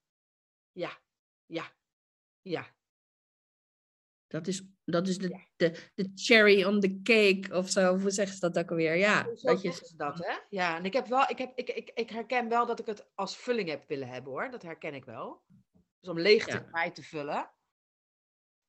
[0.71, 0.99] ja,
[1.45, 1.73] ja,
[2.41, 2.75] ja.
[4.27, 8.35] Dat is, dat is de, de, de cherry on the cake of zo, hoe zeggen
[8.35, 8.95] ze dat ook alweer?
[8.95, 10.37] Ja, zo dat je dat, hè?
[10.49, 13.09] Ja, en ik heb wel, ik, heb, ik, ik, ik herken wel dat ik het
[13.15, 15.43] als vulling heb willen hebben hoor, dat herken ik wel.
[15.99, 16.67] Dus om leegte ja.
[16.71, 17.51] mij te vullen.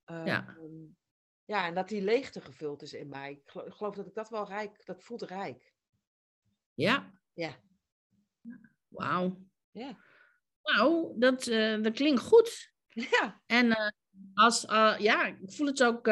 [0.05, 0.57] Ja.
[1.51, 3.31] Ja, en dat die leegte gevuld is in mij.
[3.31, 5.73] Ik geloof, ik geloof dat ik dat wel rijk, dat voelt rijk.
[6.75, 7.13] Ja.
[7.35, 7.57] Ja.
[8.89, 9.41] Wauw.
[9.71, 9.97] Ja.
[10.63, 12.69] Nou, dat, uh, dat klinkt goed.
[13.21, 13.41] Ja.
[13.47, 13.89] En uh,
[14.35, 16.07] als, uh, ja, ik voel het ook,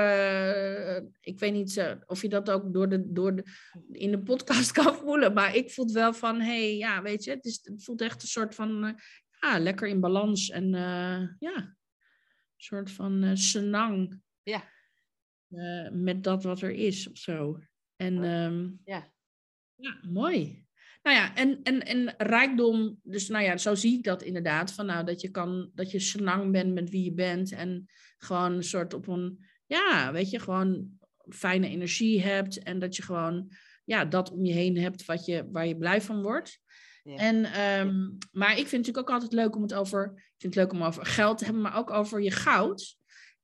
[1.21, 3.45] ik weet niet of je dat ook door de, door de,
[3.93, 7.25] in de podcast kan voelen, maar ik voel het wel van, hé, hey, ja, weet
[7.25, 9.01] je, het, is, het voelt echt een soort van,
[9.41, 10.71] ja, lekker in balans en
[11.39, 11.77] ja, een
[12.57, 14.21] soort van senang.
[14.43, 14.77] Ja.
[15.51, 17.59] Uh, met dat wat er is of zo.
[17.97, 19.13] En um, ja.
[19.75, 20.67] ja, mooi.
[21.03, 24.73] Nou ja, en, en, en rijkdom, dus nou ja, zo zie ik dat inderdaad.
[24.73, 27.53] Van nou, dat je kan, dat je senang bent met wie je bent.
[27.53, 27.87] En
[28.19, 30.89] gewoon een soort op een, ja, weet je, gewoon
[31.29, 32.63] fijne energie hebt.
[32.63, 33.53] En dat je gewoon,
[33.85, 36.61] ja, dat om je heen hebt wat je, waar je blij van wordt.
[37.03, 37.17] Ja.
[37.17, 40.55] En, um, maar ik vind het natuurlijk ook altijd leuk om het over, ik vind
[40.55, 42.97] het leuk om over geld te hebben, maar ook over je goud.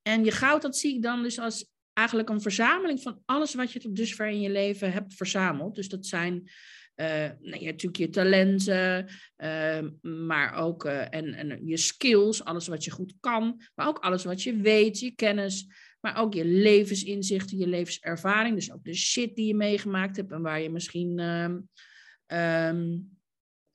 [0.02, 3.72] En je goud, dat zie ik dan dus als eigenlijk een verzameling van alles wat
[3.72, 5.74] je tot dusver in je leven hebt verzameld.
[5.74, 6.50] Dus dat zijn
[6.96, 7.06] uh,
[7.40, 9.90] nou, natuurlijk je talenten, uh,
[10.26, 14.24] maar ook uh, en, en je skills, alles wat je goed kan, maar ook alles
[14.24, 15.66] wat je weet, je kennis,
[16.00, 18.54] maar ook je levensinzichten, je levenservaring.
[18.54, 21.68] Dus ook de shit die je meegemaakt hebt en waar je misschien um,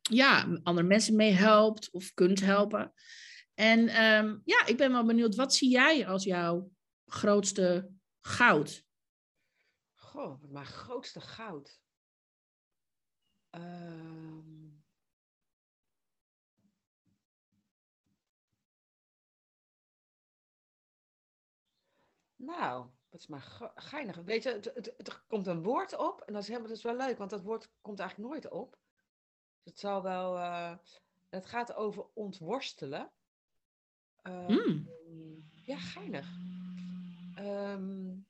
[0.01, 2.93] ja, andere mensen mee helpt of kunt helpen.
[3.53, 3.86] En
[4.45, 6.71] ja, ik ben wel benieuwd, wat zie jij als jouw
[7.05, 7.89] grootste
[8.21, 8.86] goud?
[9.93, 11.82] Goh, mijn grootste goud.
[13.51, 14.84] Um...
[22.36, 24.15] Nou, wat is maar geinig.
[24.15, 26.84] Weet je, het, het, het, komt een woord op en dat is, helemaal, dat is
[26.84, 28.77] wel leuk, want dat woord komt eigenlijk nooit op.
[29.63, 30.38] Dus het zal wel.
[30.38, 30.77] Uh,
[31.29, 33.12] het gaat over ontworstelen.
[34.23, 34.89] Uh, mm.
[35.63, 36.27] Ja, geinig.
[37.39, 38.28] Um,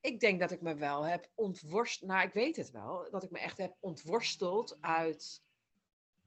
[0.00, 2.10] ik denk dat ik me wel heb ontworsteld.
[2.10, 3.10] Nou, ik weet het wel.
[3.10, 5.42] Dat ik me echt heb ontworsteld uit.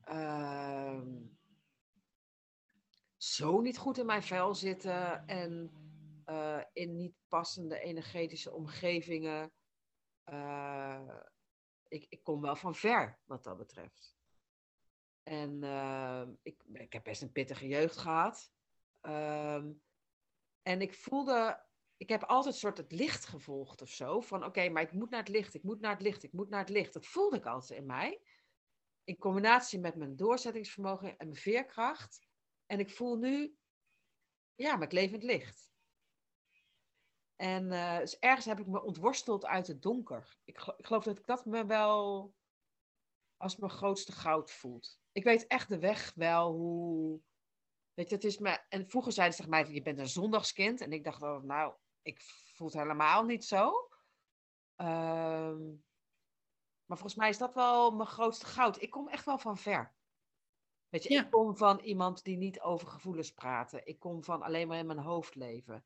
[0.06, 1.02] Uh,
[3.18, 5.28] zo niet goed in mijn vel zitten.
[5.28, 5.72] En
[6.26, 9.52] uh, in niet passende energetische omgevingen.
[10.26, 11.20] Uh,
[11.88, 14.16] ik, ik kom wel van ver wat dat betreft.
[15.24, 15.64] En
[16.42, 18.52] ik, ik heb best een pittige jeugd gehad.
[20.68, 21.66] En ik voelde,
[21.98, 24.22] ik heb altijd soort het licht gevolgd of zo.
[24.22, 26.50] Van oké, maar ik moet naar het licht, ik moet naar het licht, ik moet
[26.50, 26.94] naar het licht.
[26.94, 28.22] Dat voelde ik altijd in mij.
[29.04, 32.28] In combinatie met mijn doorzettingsvermogen en mijn veerkracht.
[32.66, 33.56] En ik voel nu,
[34.56, 35.70] ja, maar ik in het licht.
[37.36, 40.38] En uh, dus ergens heb ik me ontworsteld uit het donker.
[40.44, 42.34] Ik, ik geloof dat ik dat me wel
[43.38, 45.00] als mijn grootste goud voelt.
[45.12, 47.22] Ik weet echt de weg wel hoe,
[47.96, 48.60] Weet je, het is me...
[48.70, 50.82] En vroeger zeiden ze tegen mij, je bent een zondagskind.
[50.82, 52.22] En ik dacht, oh, nou, ik
[52.54, 53.90] voel het helemaal niet zo.
[54.82, 55.84] Um,
[56.86, 58.82] maar volgens mij is dat wel mijn grootste goud.
[58.82, 59.96] Ik kom echt wel van ver.
[60.90, 61.24] Weet je, Ja.
[61.24, 63.86] ik kom van iemand die niet over gevoelens praten.
[63.86, 65.86] Ik kom van alleen maar in mijn hoofd leven.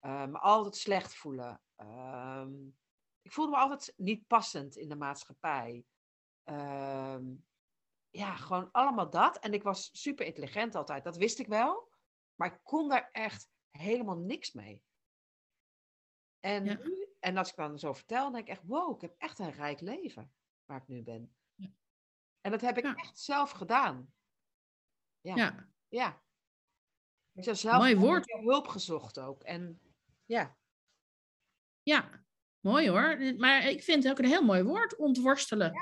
[0.00, 1.62] Uh, me altijd slecht voelen.
[1.76, 2.78] Um,
[3.22, 5.84] ik voelde me altijd niet passend in de maatschappij.
[6.44, 7.46] Um,
[8.10, 9.38] ja, gewoon allemaal dat.
[9.38, 11.92] En ik was super intelligent altijd, dat wist ik wel.
[12.34, 14.82] Maar ik kon daar echt helemaal niks mee.
[16.40, 16.74] En, Ja.
[16.74, 19.38] nu, en als ik dan zo vertel, dan denk ik echt, wow, ik heb echt
[19.38, 21.36] een rijk leven waar ik nu ben.
[21.54, 21.68] Ja.
[22.40, 22.94] En dat heb ik Ja.
[22.94, 24.14] echt zelf gedaan.
[25.20, 25.34] Ja.
[25.36, 26.22] Ja, Ja.
[27.32, 28.32] Ik heb zelf Mooi woord.
[28.32, 29.42] hulp gezocht ook.
[29.42, 29.80] En
[30.24, 30.58] ja,
[31.82, 32.24] ja.
[32.60, 33.34] mooi hoor.
[33.36, 35.72] Maar ik vind het ook een heel mooi woord, ontworstelen.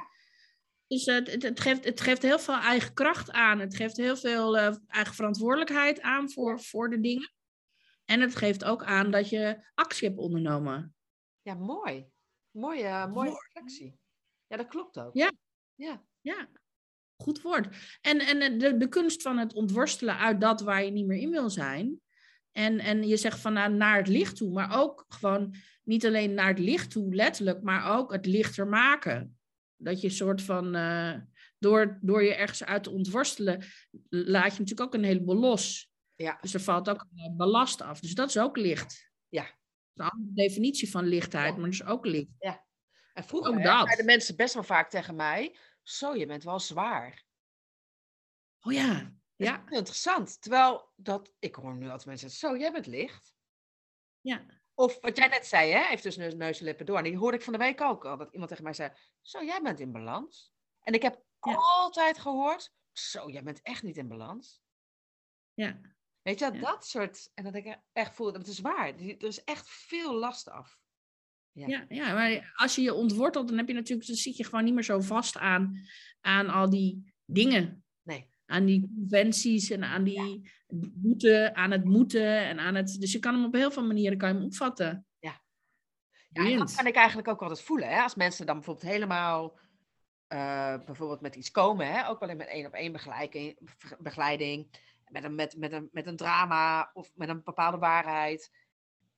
[0.89, 3.59] Dus eh, het, het, geeft, het geeft heel veel eigen kracht aan.
[3.59, 7.33] Het geeft heel veel eh, eigen verantwoordelijkheid aan voor, voor de dingen.
[8.05, 10.95] En het geeft ook aan dat je actie hebt ondernomen.
[11.43, 12.07] ja mooi.
[12.51, 13.45] Mooie, mooie Woord.
[13.45, 13.99] reflectie.
[14.47, 15.15] Ja, dat klopt ook.
[15.17, 15.33] Ja.
[15.75, 16.03] Ja.
[16.21, 16.49] Ja,
[17.17, 17.99] goed woord.
[18.01, 21.19] En, en eh, de, de kunst van het ontworstelen uit dat waar je niet meer
[21.19, 22.01] in wil zijn.
[22.53, 26.35] En, en je zegt van nou, naar het licht toe, maar ook gewoon niet alleen
[26.35, 29.38] naar het licht toe, letterlijk, maar ook het lichter maken.
[29.81, 31.15] Dat je soort van, eh,
[31.59, 33.65] door, door je ergens uit te ontworstelen,
[34.09, 35.91] laat je natuurlijk ook een heleboel los.
[36.15, 36.39] Ja.
[36.41, 38.01] Dus er valt ook een ballast af.
[38.01, 39.11] Dus dat is ook licht.
[39.29, 39.43] Ja.
[39.43, 39.51] Dat
[40.07, 41.61] is een andere definitie van lichtheid, Ja.
[41.61, 42.29] maar dat is ook licht.
[43.13, 43.85] En vroeger Ook hè, dat.
[43.85, 47.25] zeiden mensen best wel vaak tegen mij, zo, je bent wel zwaar.
[48.61, 50.41] Oh ja, ja, interessant.
[50.43, 53.35] Terwijl dat, ik hoor nu altijd mensen zeggen, zo, jij bent licht.
[54.21, 54.47] ja.
[54.79, 56.97] Of wat jij net zei, hè, heeft dus neus, neus en lippen door.
[56.97, 59.45] En die hoorde ik van de week ook al, dat iemand tegen mij zei, zo,
[59.45, 60.53] jij bent in balans.
[60.83, 61.55] En ik heb Ja.
[61.55, 64.63] altijd gehoord, zo, jij bent echt niet in balans.
[65.55, 65.81] Ja.
[66.23, 66.61] Weet je, Ja.
[66.61, 68.89] dat soort, en dat ik echt voel, dat is waar.
[68.99, 70.79] Er is echt veel last af.
[71.53, 71.67] Ja.
[71.67, 74.65] Ja, ja, maar als je je ontwortelt, dan heb je natuurlijk, dan zit je gewoon
[74.65, 75.87] niet meer zo vast aan,
[76.21, 77.85] aan al die dingen.
[78.51, 80.51] Aan die conventies en aan die
[80.95, 83.01] moeten, aan het moeten en aan het.
[83.01, 85.07] Dus je kan hem op heel veel manieren kan je hem opvatten.
[85.19, 85.41] Ja.
[86.29, 87.89] Ja, en dat kan ik eigenlijk ook altijd voelen.
[87.89, 88.03] Hè?
[88.03, 89.59] Als mensen dan bijvoorbeeld helemaal
[90.27, 92.09] eh, bijvoorbeeld met iets komen, hè?
[92.09, 93.59] ook wel in met één op één begeleiding,
[93.99, 94.71] begeleiding
[95.09, 98.51] met, een, met, met, een, met een drama of met een bepaalde waarheid.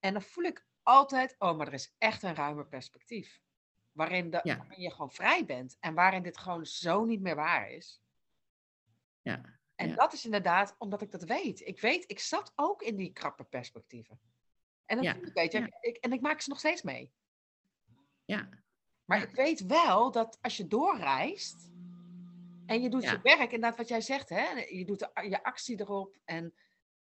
[0.01, 3.41] En dan voel ik altijd, oh, maar er is echt een ruimer perspectief.
[3.93, 4.57] Waarin, de, Ja.
[4.57, 8.00] waarin je gewoon vrij bent en waarin dit gewoon zo niet meer waar is.
[9.23, 9.59] Ja.
[9.75, 9.95] En Ja.
[9.95, 11.61] dat is inderdaad omdat ik dat weet.
[11.61, 14.21] Ik weet, ik zat ook in die krappe perspectieven.
[14.85, 17.13] En dat Ja, ik, weet je, ik, en ik maak ze nog steeds mee.
[18.25, 18.49] Ja.
[19.05, 21.71] Maar ik weet wel dat als je doorreist
[22.67, 25.81] en je doet je werk, inderdaad wat jij zegt, hè, je doet de, je actie
[25.81, 26.55] erop en,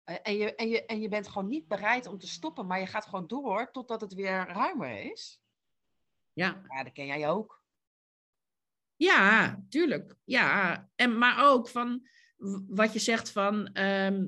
[0.03, 2.79] eh, en, je, en, je, en je bent gewoon niet bereid om te stoppen, maar
[2.79, 5.41] je gaat gewoon door totdat het weer ruimer is.
[6.33, 6.61] Ja.
[6.67, 7.63] Ja, dat ken jij ook.
[8.95, 10.15] Ja, tuurlijk.
[10.23, 12.08] Ja, en, maar ook van
[12.67, 13.67] wat je zegt van.
[13.73, 14.25] ehm,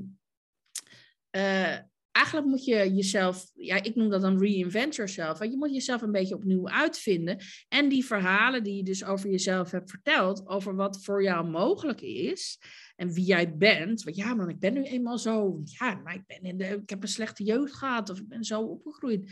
[1.30, 1.78] eh,
[2.12, 5.38] eigenlijk moet je jezelf, ja, ik noem dat dan reinvent yourself.
[5.38, 7.38] Want je moet jezelf een beetje opnieuw uitvinden.
[7.68, 12.02] En die verhalen die je dus over jezelf hebt verteld, over wat voor jou mogelijk
[12.02, 12.60] is
[12.96, 14.04] en wie jij bent.
[14.04, 15.62] Want ja, man, ik ben nu eenmaal zo.
[15.64, 18.44] Ja, maar ik, ben in de, ik heb een slechte jeugd gehad of ik ben
[18.44, 19.32] zo opgegroeid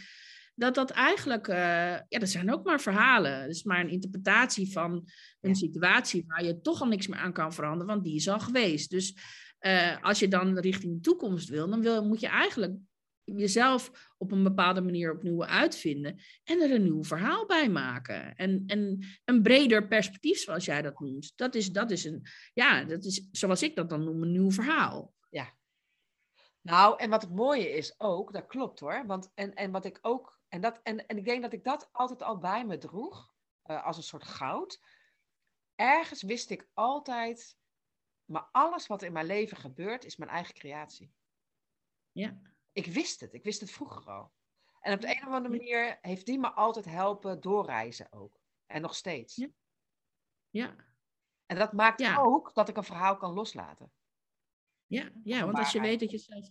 [0.55, 3.41] dat dat eigenlijk, eh, ja, dat zijn ook maar verhalen.
[3.41, 4.91] Het is maar een interpretatie van
[5.41, 5.53] een Ja.
[5.53, 8.89] situatie waar je toch al niks meer aan kan veranderen, want die is al geweest.
[8.89, 9.17] Dus
[9.59, 12.73] eh, als je dan richting de toekomst wil, dan wil, moet je eigenlijk
[13.23, 18.35] jezelf op een bepaalde manier opnieuw uitvinden en er een nieuw verhaal bij maken.
[18.35, 21.33] En, en een breder perspectief, zoals jij dat noemt.
[21.35, 24.51] Dat is, dat is een, ja, dat is, zoals ik dat dan noem, een nieuw
[24.51, 25.13] verhaal.
[26.65, 29.03] Nou, en wat het mooie is ook, dat klopt hoor.
[29.05, 31.89] Want, en, en wat ik ook, en, dat, en, en ik denk dat ik dat
[31.91, 34.83] altijd al bij me droeg, eh, als een soort goud.
[35.75, 37.57] Ergens wist ik altijd,
[38.25, 41.13] maar alles wat in mijn leven gebeurt, is mijn eigen creatie.
[42.11, 42.39] Ja.
[42.71, 44.33] Ik wist het, ik wist het vroeger al.
[44.79, 48.39] En op de een of andere manier heeft die me altijd helpen doorreizen ook.
[48.65, 49.35] En nog steeds.
[49.35, 49.47] Ja.
[50.49, 50.75] Ja.
[51.45, 52.17] En dat maakt Ja.
[52.17, 53.91] ook dat ik een verhaal kan loslaten.
[54.85, 56.49] Ja, ja, want als je weet dat je zelf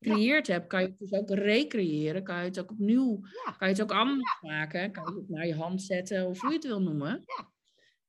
[0.00, 2.22] gecreëerd hebt, kan je het dus ook recreëren.
[2.24, 3.52] Kan je het ook opnieuw, Ja.
[3.52, 4.92] kan je het ook anders maken.
[4.92, 7.22] Kan je het naar je hand zetten of hoe je het wil noemen.
[7.26, 7.48] Ja.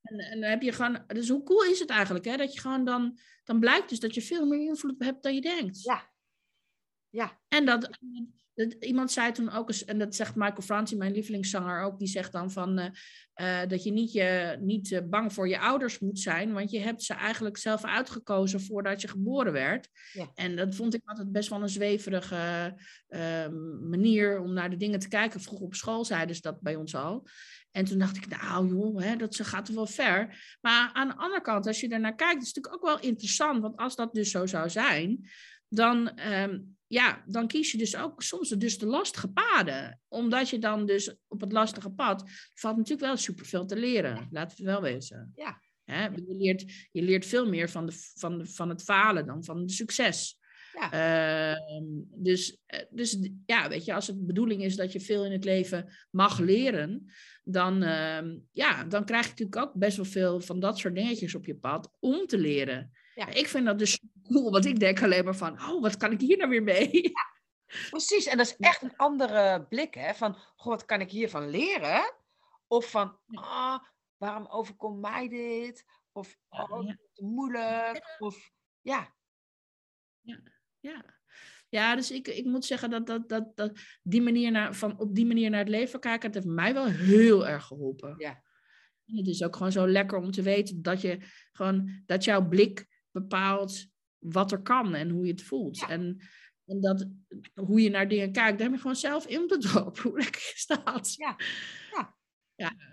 [0.01, 2.37] En, en dan heb je gewoon, dus hoe cool is het eigenlijk, hè?
[2.37, 5.41] Dat je gewoon dan, dan blijkt dus dat je veel meer invloed hebt dan je
[5.41, 5.83] denkt.
[5.83, 6.09] Ja.
[7.09, 7.39] Ja.
[7.47, 7.89] En dat,
[8.53, 12.07] dat, iemand zei toen ook eens, en dat zegt Michael Franti, mijn lievelingszanger ook, die
[12.07, 12.89] zegt dan van eh,
[13.41, 16.79] eh, dat je niet, je, niet eh, bang voor je ouders moet zijn, want je
[16.79, 19.87] hebt ze eigenlijk zelf uitgekozen voordat je geboren werd.
[20.13, 20.31] Ja.
[20.35, 22.75] En dat vond ik altijd best wel een zweverige
[23.07, 23.47] eh,
[23.89, 25.41] manier om naar de dingen te kijken.
[25.41, 27.27] Vroeger op school zeiden ze dat bij ons al.
[27.71, 30.57] En toen dacht ik, nou joh, hè, dat ze gaat er wel ver.
[30.61, 33.61] Maar aan de andere kant, als je ernaar kijkt, is het natuurlijk ook wel interessant.
[33.61, 35.29] Want als dat dus zo zou zijn,
[35.73, 40.01] dan, ehm, ja, dan kies je dus ook soms dus de lastige paden.
[40.07, 44.27] Omdat je dan dus op het lastige pad valt natuurlijk wel superveel te leren.
[44.31, 45.31] Laten we wel wezen.
[45.35, 45.61] Ja.
[45.83, 49.43] Hè, je, leert, je leert veel meer van, de, van, de, van het falen dan
[49.43, 50.39] van het succes.
[50.73, 50.91] Ja.
[50.91, 51.85] Ehm,
[52.23, 55.31] dus, eh, dus ja, weet je, als het de bedoeling is dat je veel in
[55.31, 57.11] het leven mag leren,
[57.43, 61.35] dan, ehm, ja, dan krijg je natuurlijk ook best wel veel van dat soort dingetjes
[61.35, 62.91] op je pad om te leren.
[63.15, 63.27] Ja.
[63.27, 66.19] Ik vind dat dus cool, want ik denk alleen maar van, oh, wat kan ik
[66.19, 67.11] hier nou weer mee?
[67.89, 70.13] precies, en dat is echt een andere blik, hè?
[70.13, 72.13] Van, goh, wat kan ik hiervan leren?
[72.67, 73.79] Of van, ah, oh,
[74.17, 75.85] waarom overkomt mij dit?
[76.11, 76.97] Of, oh, ja.
[77.13, 78.15] te moeilijk.
[78.19, 79.15] Of, ja.
[80.21, 80.41] Ja,
[80.79, 81.19] ja.
[81.69, 85.15] Ja, dus ik, ik moet zeggen dat, dat, dat, dat die manier naar, van op
[85.15, 88.15] die manier naar het leven kijken, het heeft mij wel heel erg geholpen.
[88.17, 88.43] Ja.
[89.05, 91.17] het is ook gewoon zo lekker om te weten dat je
[91.51, 93.85] gewoon, dat jouw blik bepaalt
[94.17, 95.85] wat er kan en hoe je het voelt.
[95.87, 96.21] En,
[96.65, 97.07] en dat
[97.53, 100.53] hoe je naar dingen kijkt, daar heb je gewoon zelf in dopen hoe lekker je
[100.55, 101.13] staat.
[101.13, 101.35] Ja.
[101.91, 102.19] ja.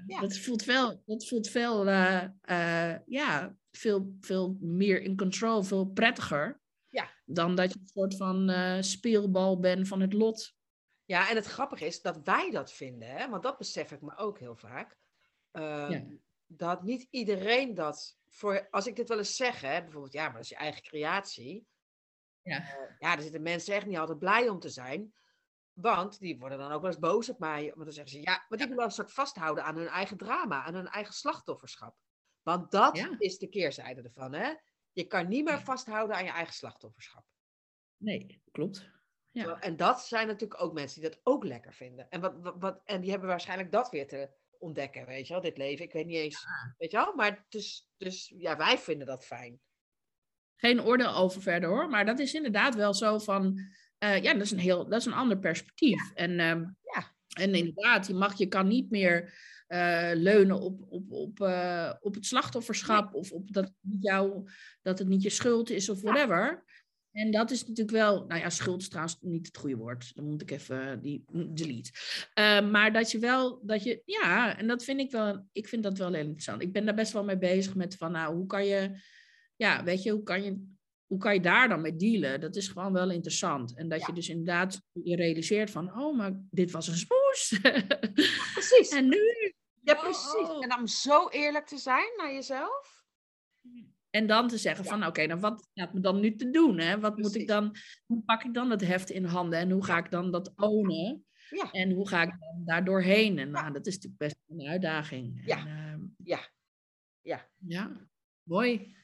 [0.06, 5.62] Ja, dat voelt veel, dat voelt veel, uh, uh, ja, veel, veel meer in control,
[5.62, 6.60] veel prettiger.
[6.88, 7.10] Ja.
[7.24, 10.56] Dan dat je een soort van uh, speelbal bent van het lot.
[11.04, 13.28] Ja, en het grappige is dat wij dat vinden, hè?
[13.28, 14.98] want dat besef ik me ook heel vaak.
[15.52, 16.00] Uh,
[16.50, 20.32] Dat niet iedereen dat voor, als ik dit wel eens zeg, hè, bijvoorbeeld, ja, maar
[20.32, 21.66] dat is je eigen creatie.
[22.42, 22.60] Ja.
[22.60, 25.14] Uh, ja, er zitten mensen echt niet altijd blij om te zijn.
[25.72, 27.64] Want die worden dan ook wel eens boos op mij.
[27.64, 30.62] Want dan zeggen ze, ja, want die willen een soort vasthouden aan hun eigen drama,
[30.62, 31.96] aan hun eigen slachtofferschap.
[32.42, 34.54] Want dat is de keerzijde ervan, hè?
[34.92, 37.24] Je kan niet meer vasthouden aan je eigen slachtofferschap.
[37.96, 38.90] Nee, klopt.
[39.30, 39.60] Ja.
[39.60, 42.10] En dat zijn natuurlijk ook mensen die dat ook lekker vinden.
[42.10, 45.56] En, wat, wat, en die hebben waarschijnlijk dat weer te ontdekken, weet je wel, dit
[45.56, 45.84] leven.
[45.84, 46.44] Ik weet niet eens,
[46.78, 49.60] weet je wel, maar dus, dus ja, wij vinden dat fijn.
[50.56, 53.58] Geen oordeel over verder hoor, maar dat is inderdaad wel zo van,
[54.04, 56.12] uh, ja, dat is een heel, dat is een ander perspectief.
[56.14, 57.14] En, uh, ja.
[57.28, 59.32] en inderdaad, je, mag, je kan niet meer
[59.68, 64.50] uh, leunen op, op, op, uh, op het slachtofferschap of op dat, jou,
[64.82, 66.64] dat het niet je schuld is of whatever.
[67.18, 70.14] En dat is natuurlijk wel, nou ja, schuld is trouwens niet het goede woord.
[70.14, 71.90] Dan moet ik even die delete.
[72.34, 75.82] Uh, maar dat je wel, dat je, ja, en dat vind ik wel, ik vind
[75.82, 76.62] dat wel heel interessant.
[76.62, 79.00] Ik ben daar best wel mee bezig met van, nou, hoe kan je,
[79.56, 80.66] ja, weet je, hoe kan je,
[81.06, 82.40] hoe kan je daar dan mee dealen?
[82.40, 83.76] Dat is gewoon wel interessant.
[83.76, 87.58] En dat je dus inderdaad je realiseert van, oh, maar dit was een smoes.
[88.52, 88.88] precies.
[88.98, 89.54] en nu?
[89.82, 90.48] Ja, precies.
[90.48, 90.64] Oh.
[90.64, 92.97] En om zo eerlijk te zijn naar jezelf.
[94.10, 96.78] En dan te zeggen van, oké, nou wat gaat me dan nu te doen?
[96.78, 97.00] Hè?
[97.00, 99.58] Wat moet ik dan, hoe pak ik dan het heft in handen?
[99.58, 101.24] En hoe ga ik dan dat ownen?
[101.50, 101.70] Ja.
[101.70, 103.38] En hoe ga ik dan daar doorheen?
[103.38, 105.42] En nou, dat is natuurlijk best een uitdaging.
[105.44, 105.66] Ja.
[105.66, 106.48] En, uh, ja.
[107.20, 107.48] Ja.
[107.56, 107.90] Ja,
[108.42, 108.96] mooi.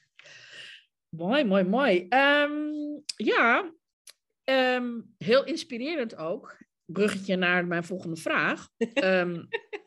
[1.09, 2.07] Mooi, mooi, mooi.
[2.09, 3.71] Um, ja,
[4.43, 6.57] um, heel inspirerend ook.
[6.85, 8.69] Bruggetje naar mijn volgende vraag.
[9.03, 9.47] Um,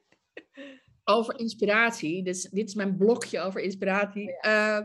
[1.08, 2.22] over inspiratie.
[2.22, 4.38] Dus dit is mijn blokje over inspiratie.
[4.46, 4.80] Uh,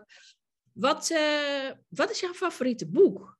[0.71, 3.37] wat, uh, wat is jouw favoriete boek?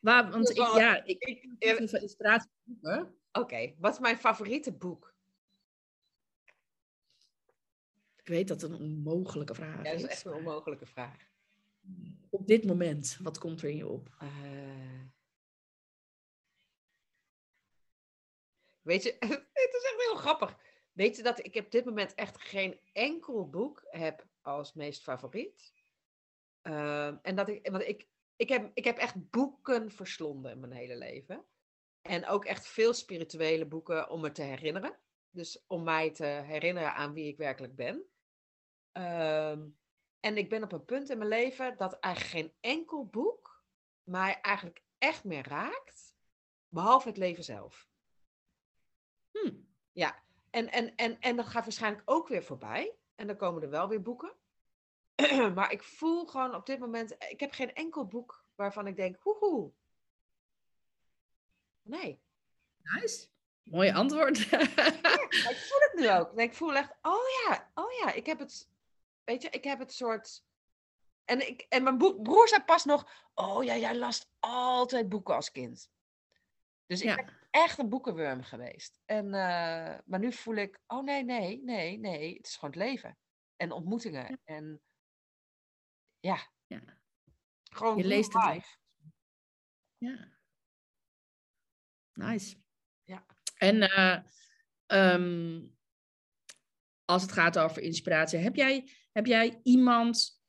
[0.00, 2.50] Waar, want ik, ja, ik, ik, ik van inspiratie.
[2.80, 3.76] Oké, okay.
[3.78, 5.14] wat is mijn favoriete boek?
[8.16, 9.84] Ik weet dat het een onmogelijke vraag is.
[9.84, 11.16] Ja, dat is echt een onmogelijke vraag.
[12.30, 14.08] Op dit moment, wat komt er in je op?
[14.22, 14.28] Uh...
[18.82, 20.65] Weet je, het is echt heel grappig.
[20.96, 25.72] Weet je dat ik op dit moment echt geen enkel boek heb als meest favoriet?
[26.62, 30.72] Uh, en dat ik, want ik, ik, heb, ik heb echt boeken verslonden in mijn
[30.72, 31.44] hele leven.
[32.02, 34.98] En ook echt veel spirituele boeken om me te herinneren.
[35.30, 38.04] Dus om mij te herinneren aan wie ik werkelijk ben.
[38.92, 39.50] Uh,
[40.20, 43.64] en ik ben op een punt in mijn leven dat eigenlijk geen enkel boek
[44.02, 46.14] mij eigenlijk echt meer raakt.
[46.68, 47.88] Behalve het leven zelf.
[49.30, 49.52] Hm.
[49.92, 50.24] Ja,
[50.56, 52.94] en, en, en, en dat gaat waarschijnlijk ook weer voorbij.
[53.14, 54.32] En dan komen er wel weer boeken.
[55.54, 59.16] maar ik voel gewoon op dit moment, ik heb geen enkel boek waarvan ik denk,
[59.20, 59.72] hoehoe.
[61.82, 62.20] Nee.
[62.82, 63.26] Nice.
[63.62, 64.38] Mooi antwoord.
[64.38, 64.60] ja,
[65.50, 66.38] ik voel het nu ook.
[66.38, 68.68] Ik voel echt, oh ja, oh ja, ik heb het,
[69.24, 70.44] weet je, ik heb het soort...
[71.24, 75.50] En, ik, en mijn broer zei pas nog, oh ja, jij las altijd boeken als
[75.50, 75.90] kind.
[76.86, 79.00] Dus ik ben echt een boekenworm geweest.
[79.04, 82.84] En, uh, maar nu voel ik, oh nee, nee, nee, nee, het is gewoon het
[82.84, 83.18] leven.
[83.56, 84.30] En ontmoetingen.
[84.30, 84.38] Ja.
[84.44, 84.82] En
[86.20, 86.50] ja.
[86.66, 86.82] ja.
[87.62, 88.76] Gewoon Je leest het live.
[89.98, 90.34] Ja.
[92.12, 92.56] Nice.
[93.04, 93.26] Ja.
[93.54, 94.22] En uh,
[95.14, 95.76] um,
[97.04, 100.40] als het gaat over inspiratie, heb jij, heb jij iemand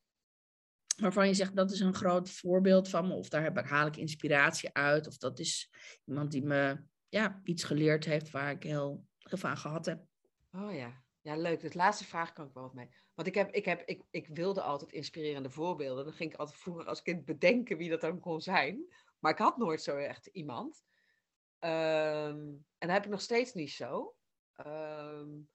[0.98, 3.88] waarvan je zegt dat is een groot voorbeeld van me, of daar heb ik, haal
[3.88, 5.72] ik inspiratie uit, of dat is
[6.06, 10.06] iemand die me ja, iets geleerd heeft waar ik heel, van gehad heb.
[10.52, 11.60] Oh ja, ja leuk.
[11.60, 12.90] De laatste vraag kan ik wel wat mee.
[13.14, 16.04] Want ik, heb, ik, heb, ik, ik wilde altijd inspirerende voorbeelden.
[16.06, 18.86] Dan ging ik altijd vroeger als kind bedenken wie dat dan kon zijn.
[19.20, 20.86] Maar ik had nooit zo echt iemand.
[21.60, 24.16] Um, en dat heb ik nog steeds niet zo.
[24.66, 25.50] Um,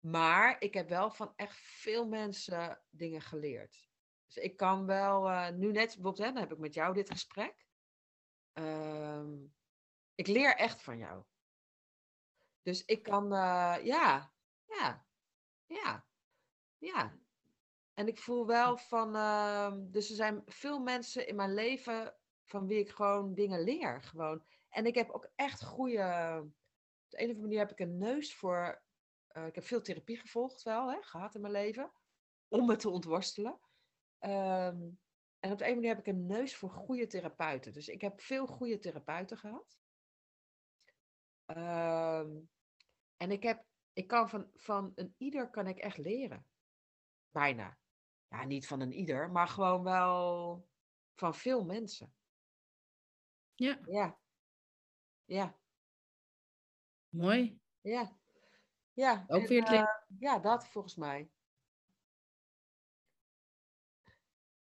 [0.00, 3.90] Maar ik heb wel van echt veel mensen dingen geleerd.
[4.26, 7.10] Dus ik kan wel, uh, nu net bijvoorbeeld, hè, dan heb ik met jou dit
[7.10, 7.66] gesprek.
[8.52, 9.30] Ehm,
[10.14, 11.24] ik leer echt van jou.
[12.62, 14.32] Dus ik kan, uh, ja,
[14.66, 15.06] ja,
[15.66, 16.06] ja,
[16.78, 17.18] ja.
[17.94, 22.66] En ik voel wel van, uh, dus er zijn veel mensen in mijn leven van
[22.66, 24.02] wie ik gewoon dingen leer.
[24.02, 24.44] Gewoon.
[24.68, 26.38] En ik heb ook echt goede,
[27.04, 28.82] op de een of andere manier heb ik een neus voor,
[29.32, 31.92] uh, ik heb veel therapie gevolgd wel, hè, gehad in mijn leven,
[32.48, 33.60] om me te ontworstelen.
[34.20, 35.00] Um,
[35.38, 37.72] en op de een manier heb ik een neus voor goede therapeuten.
[37.72, 39.81] Dus ik heb veel goede therapeuten gehad.
[41.56, 42.50] Um,
[43.16, 46.46] en ik, heb, ik kan van, van een ieder kan ik echt leren.
[47.30, 47.78] Bijna.
[48.28, 50.68] Ja, niet van een ieder, maar gewoon wel
[51.14, 52.14] van veel mensen.
[53.54, 53.78] Ja.
[53.84, 54.18] Ja.
[55.24, 55.58] Ja.
[57.08, 57.60] Mooi.
[57.80, 58.16] Ja.
[58.92, 59.24] Ja.
[59.26, 61.30] Ook weer het uh, Ja, dat volgens mij.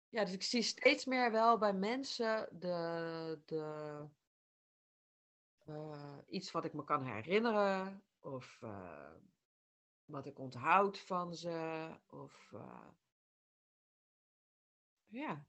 [0.09, 4.09] Ja, dus ik zie steeds meer wel bij mensen de, de,
[5.71, 9.13] uh, iets wat ik me kan herinneren, of uh,
[10.05, 12.89] wat ik onthoud van ze, of uh,
[15.07, 15.47] ja.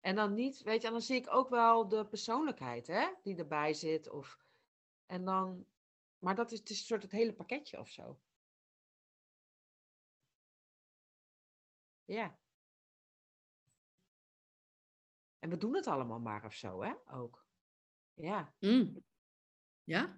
[0.00, 3.36] En dan niet, weet je, en dan zie ik ook wel de persoonlijkheid, hè, die
[3.36, 4.38] erbij zit, of,
[5.06, 5.66] en dan,
[6.18, 8.20] maar dat is, het is een soort het hele pakketje of zo.
[12.04, 12.38] Ja.
[15.38, 16.94] En we doen het allemaal maar of zo, hè?
[17.06, 17.46] Ook.
[18.14, 18.54] Ja.
[18.60, 19.04] Mm.
[19.86, 20.16] Ja?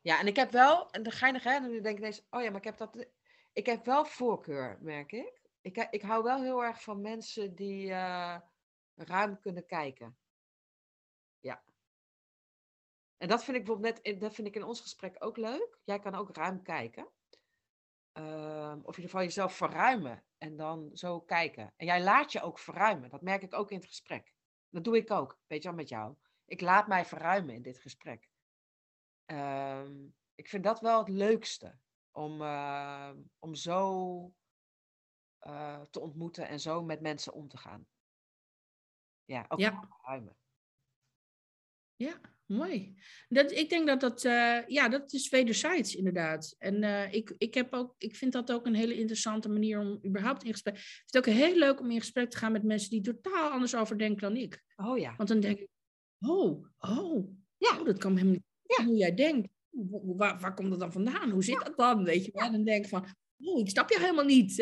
[0.00, 2.50] Ja, en ik heb wel, en de geinig hè, nu denk ik ineens, oh ja,
[2.50, 3.06] maar ik heb dat,
[3.52, 5.40] ik heb wel voorkeur, merk ik.
[5.60, 8.36] Ik, ik hou wel heel erg van mensen die uh,
[8.94, 10.18] ruim kunnen kijken.
[11.40, 11.62] Ja.
[13.16, 15.78] En dat vind ik bijvoorbeeld net, dat vind ik in ons gesprek ook leuk.
[15.84, 17.08] Jij kan ook ruim kijken.
[18.18, 21.72] Uh, of in ieder geval jezelf verruimen en dan zo kijken.
[21.76, 23.10] En jij laat je ook verruimen.
[23.10, 24.34] Dat merk ik ook in het gesprek.
[24.68, 26.14] Dat doe ik ook, weet je wel, met jou.
[26.44, 28.29] Ik laat mij verruimen in dit gesprek.
[29.32, 29.88] Uh,
[30.34, 31.78] ik vind dat wel het leukste.
[32.10, 34.34] Om, uh, om zo
[35.46, 37.86] uh, te ontmoeten en zo met mensen om te gaan.
[39.24, 39.88] Ja, ook ja.
[39.88, 40.36] verruimen.
[41.96, 42.94] Ja, mooi.
[43.28, 46.54] Dat, ik denk dat dat, uh, ja, dat is wederzijds inderdaad.
[46.58, 50.00] En uh, ik, ik, heb ook, ik vind dat ook een hele interessante manier om
[50.06, 50.74] überhaupt in gesprek...
[50.74, 53.50] Ik vind het ook heel leuk om in gesprek te gaan met mensen die totaal
[53.50, 54.64] anders over denken dan ik.
[54.76, 55.16] Oh ja.
[55.16, 55.68] Want dan denk ik,
[56.18, 57.78] oh, oh, ja.
[57.78, 58.84] oh dat kan helemaal niet ja.
[58.84, 59.48] hoe jij denkt.
[60.16, 61.30] Waar, waar komt dat dan vandaan?
[61.30, 61.64] Hoe zit ja.
[61.64, 62.04] dat dan?
[62.04, 62.46] Weet je wel?
[62.46, 63.06] En dan denk ik van,
[63.42, 64.52] oh, ik snap je helemaal niet.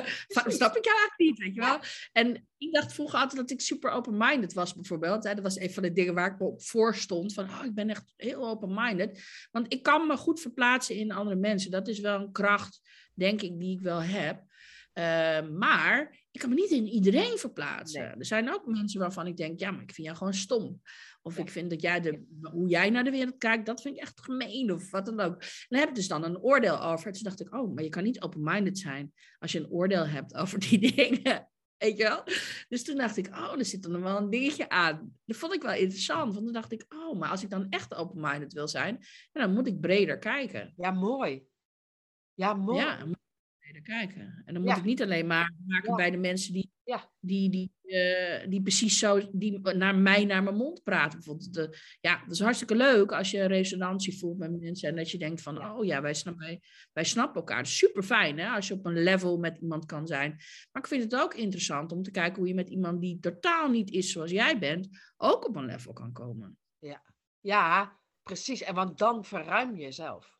[0.46, 1.78] Snap ik jou eigenlijk niet, weet je wel?
[2.12, 5.22] En ik dacht vroeger altijd dat ik super open-minded was, bijvoorbeeld.
[5.22, 7.34] Dat was een van de dingen waar ik op voor stond.
[7.34, 9.22] Van, oh, ik ben echt heel open-minded.
[9.50, 11.70] Want ik kan me goed verplaatsen in andere mensen.
[11.70, 12.80] Dat is wel een kracht,
[13.14, 14.46] denk ik, die ik wel heb.
[14.94, 18.02] Uh, maar ik kan me niet in iedereen verplaatsen.
[18.02, 18.10] Nee.
[18.10, 20.80] Er zijn ook mensen waarvan ik denk, ja, maar ik vind jou gewoon stom.
[21.22, 21.42] Of ja.
[21.42, 24.20] ik vind dat jij de, hoe jij naar de wereld kijkt, dat vind ik echt
[24.20, 24.72] gemeen.
[24.72, 25.42] Of wat dan ook.
[25.42, 27.12] En daar heb ik dus dan een oordeel over.
[27.12, 30.34] Toen dacht ik, oh, maar je kan niet open-minded zijn als je een oordeel hebt
[30.34, 31.48] over die dingen.
[31.76, 32.22] Weet je wel?
[32.68, 35.18] Dus toen dacht ik, oh, er zit dan wel een dingetje aan.
[35.24, 36.32] Dat vond ik wel interessant.
[36.32, 38.98] Want toen dacht ik, oh, maar als ik dan echt open-minded wil zijn,
[39.32, 40.72] dan moet ik breder kijken.
[40.76, 41.44] Ja, mooi.
[42.34, 42.78] Ja, mooi.
[42.78, 43.06] Ja,
[43.82, 44.42] kijken.
[44.44, 44.78] En dan moet ja.
[44.78, 45.96] ik niet alleen maar maken ja.
[45.96, 47.10] bij de mensen die, ja.
[47.20, 51.18] die, die, uh, die precies zo die naar mij, naar mijn mond praten.
[51.18, 55.10] Bijvoorbeeld de, ja, dat is hartstikke leuk als je resonantie voelt met mensen en dat
[55.10, 56.60] je denkt van, oh ja, wij snappen, wij,
[56.92, 57.66] wij snappen elkaar.
[57.66, 60.30] Super fijn hè, als je op een level met iemand kan zijn.
[60.72, 63.70] Maar ik vind het ook interessant om te kijken hoe je met iemand die totaal
[63.70, 66.58] niet is zoals jij bent, ook op een level kan komen.
[66.78, 67.02] Ja,
[67.40, 68.62] ja precies.
[68.62, 70.37] En want dan verruim je jezelf.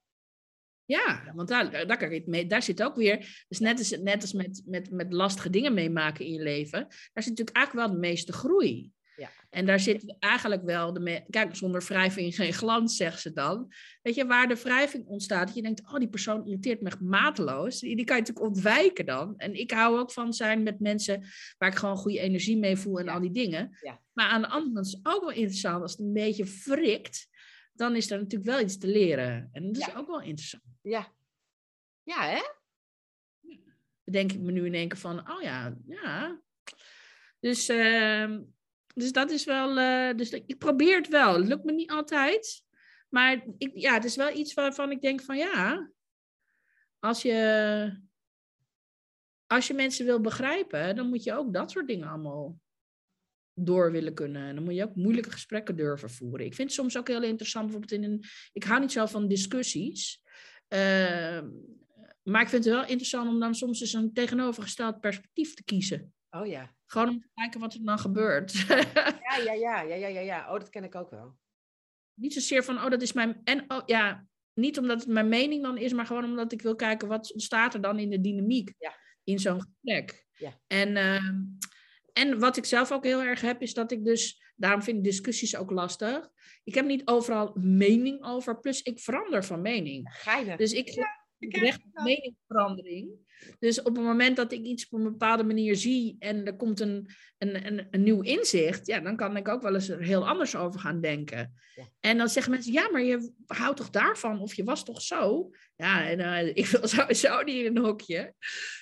[0.89, 4.22] Ja, want daar, daar, kan je mee, daar zit ook weer, dus net als, net
[4.22, 7.95] als met, met, met lastige dingen meemaken in je leven, daar zit natuurlijk eigenlijk wel
[7.97, 8.91] de meeste groei.
[9.16, 9.30] Ja.
[9.51, 11.01] En daar zit eigenlijk wel de.
[11.01, 13.72] Me- Kijk, zonder wrijving geen glans, zegt ze dan.
[14.03, 17.80] Weet je, waar de wrijving ontstaat, dat je denkt: oh, die persoon irriteert me mateloos.
[17.80, 19.34] Die, die kan je natuurlijk ontwijken dan.
[19.36, 21.24] En ik hou ook van zijn met mensen
[21.59, 23.12] waar ik gewoon goede energie mee voel en Ja.
[23.12, 23.78] al die dingen.
[23.82, 24.01] Ja.
[24.12, 27.26] Maar aan de andere kant is het ook wel interessant als het een beetje frikt.
[27.78, 29.48] Dan is er natuurlijk wel iets te leren.
[29.52, 29.94] En dat is Ja.
[29.98, 30.62] ook wel interessant.
[30.82, 31.12] Ja.
[32.02, 32.40] Ja, hè?
[34.04, 36.40] Denk ik me nu in één keer van: oh ja, ja.
[37.40, 38.42] Dus, ehm,
[38.94, 39.78] dus dat is wel.
[39.78, 41.34] eh, dus ik probeer het wel.
[41.38, 42.64] Het lukt me niet altijd.
[43.08, 45.90] Maar ik, ja, het is wel iets waarvan ik denk van ja.
[46.98, 48.00] Als je,
[49.46, 52.58] als je mensen wil begrijpen, dan moet je ook dat soort dingen allemaal
[53.64, 54.42] door willen kunnen.
[54.48, 56.46] En dan moet je ook moeilijke gesprekken durven voeren.
[56.46, 58.24] Ik vind het soms ook heel interessant, bijvoorbeeld in een.
[58.52, 60.22] Ik hou niet zo van discussies.
[60.68, 61.48] Ehm,
[62.22, 66.12] maar ik vind het wel interessant om dan soms eens een tegenovergesteld perspectief te kiezen.
[66.30, 66.74] Oh ja.
[66.86, 68.52] Gewoon om te kijken wat er dan gebeurt.
[69.28, 70.52] Ja, ja, ja, ja, ja, ja.
[70.52, 71.36] Oh, dat ken ik ook wel.
[72.14, 73.40] niet zozeer van, oh, dat is mijn.
[73.44, 76.74] En oh, ja, niet omdat het mijn mening dan is, maar gewoon omdat ik wil
[76.76, 78.94] kijken wat ontstaat er dan in de dynamiek Ja.
[79.24, 80.26] in zo'n gesprek.
[80.32, 80.61] Ja.
[80.66, 81.36] En, ehm,
[82.18, 85.04] en wat ik zelf ook heel erg heb, is dat ik dus, daarom vind ik
[85.04, 86.28] discussies ook lastig.
[86.64, 90.08] Ik heb niet overal mening over, plus ik verander van mening.
[90.12, 90.56] Geinig.
[90.56, 91.06] Dus ik
[91.39, 93.11] recht op meningsverandering.
[93.59, 96.80] Dus op het moment dat ik iets op een bepaalde manier zie en er komt
[96.80, 100.28] een, een, een, een nieuw inzicht, ja, dan kan ik ook wel eens er heel
[100.28, 101.55] anders over gaan denken.
[101.74, 101.84] Ja.
[102.01, 104.41] En dan zeggen mensen, ja, maar je houdt toch daarvan?
[104.41, 105.51] Of je was toch zo?
[105.76, 108.34] Ja, en eh, ik wil sowieso niet in een hokje.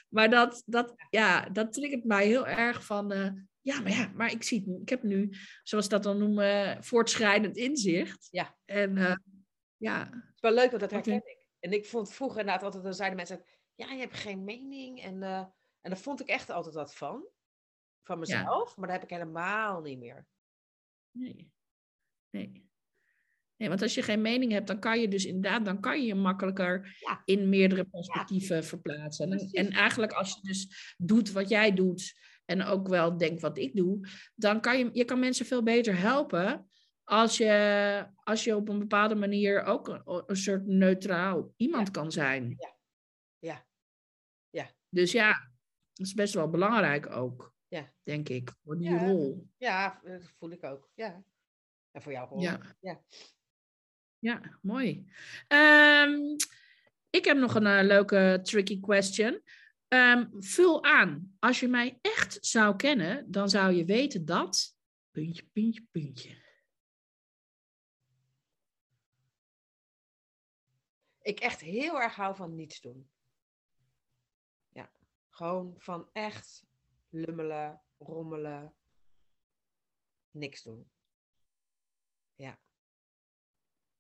[0.08, 3.30] Maar dat, dat, ja, dat triggert mij heel erg van, eh,
[3.60, 4.78] ja, maar ja, maar ik zie.
[4.80, 5.30] Ik heb nu,
[5.62, 8.28] zoals ze dat dan noemen, voortschrijdend inzicht.
[8.30, 8.56] Ja.
[8.64, 9.16] En eh,
[9.76, 11.10] ja, Het is wel leuk, want dat Oké.
[11.10, 11.45] herken ik.
[11.60, 13.44] En ik vond vroeger inderdaad altijd, dan zeiden mensen,
[13.74, 15.02] ja, je hebt geen mening.
[15.02, 15.38] En, eh,
[15.80, 17.26] en daar vond ik echt altijd wat van.
[18.02, 20.26] Van mezelf, maar dat heb ik helemaal niet meer.
[21.10, 21.52] Nee.
[22.30, 22.64] Nee.
[23.56, 26.06] Nee, want als je geen mening hebt, dan kan je dus inderdaad, dan kan je
[26.06, 27.22] je makkelijker Ja.
[27.24, 29.32] in meerdere perspectieven verplaatsen.
[29.32, 33.58] En, en eigenlijk als je dus doet wat jij doet en ook wel denkt wat
[33.58, 36.70] ik doe, dan kan je, je kan mensen veel beter helpen
[37.08, 42.12] als je, als je op een bepaalde manier ook een, een soort neutraal iemand kan
[42.12, 42.54] zijn.
[42.58, 42.76] Ja.
[43.38, 43.66] Ja.
[44.50, 44.70] Ja.
[44.88, 45.50] Dus ja,
[45.92, 47.92] dat is best wel belangrijk ook, Ja.
[48.02, 49.06] denk ik, voor die Ja.
[49.06, 49.48] rol.
[49.56, 50.90] Ja, dat voel ik ook.
[50.94, 51.22] Ja.
[51.90, 52.42] En voor jou gewoon.
[52.42, 52.60] Ja.
[52.80, 53.02] Ja.
[54.18, 55.06] Ja, mooi.
[55.48, 56.12] Ehm,
[57.10, 59.42] ik heb nog een eh, leuke tricky question.
[59.88, 61.36] Ehm, vul aan.
[61.38, 64.76] Als je mij echt zou kennen, dan zou je weten dat.
[65.10, 66.44] Puntje, puntje, puntje.
[71.26, 73.10] Ik echt heel erg hou van niets doen.
[74.68, 74.92] Ja.
[75.30, 76.64] Gewoon van echt
[77.08, 78.74] lummelen, rommelen.
[80.30, 80.90] Niks doen.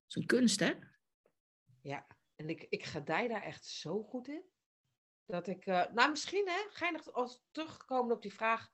[0.08, 0.72] Is een kunst, hè?
[1.80, 4.44] Ja, en ik, ik gedij daar echt zo goed in.
[5.24, 8.70] Dat ik, eh, nou misschien hè, geinig als terugkomen op die vraag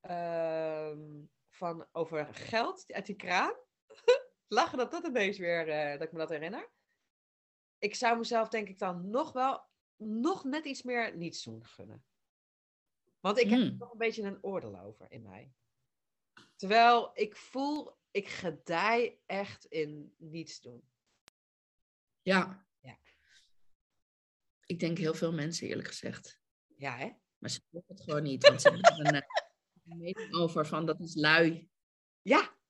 [0.00, 3.54] ehm, van over geld uit die kraan.
[4.48, 6.70] Lachen dat dat ineens weer, eh, dat ik me dat herinner.
[7.82, 9.64] Ik zou mezelf denk ik dan nog wel,
[9.96, 12.04] nog net iets meer niets doen gunnen.
[13.20, 13.78] Want ik heb er Hmm.
[13.78, 15.52] nog een beetje een oordeel over in mij.
[16.56, 20.90] Terwijl ik voel, ik gedij echt in niets doen.
[22.20, 22.66] Ja.
[22.80, 22.98] Ja.
[24.66, 26.40] Ik denk heel veel mensen, eerlijk gezegd.
[26.76, 27.10] Ja hè?
[27.38, 28.48] Maar ze doen het gewoon niet.
[28.48, 29.28] Want ze hebben een, eh,
[29.84, 31.70] een mening over van dat is lui.
[32.22, 32.60] Ja,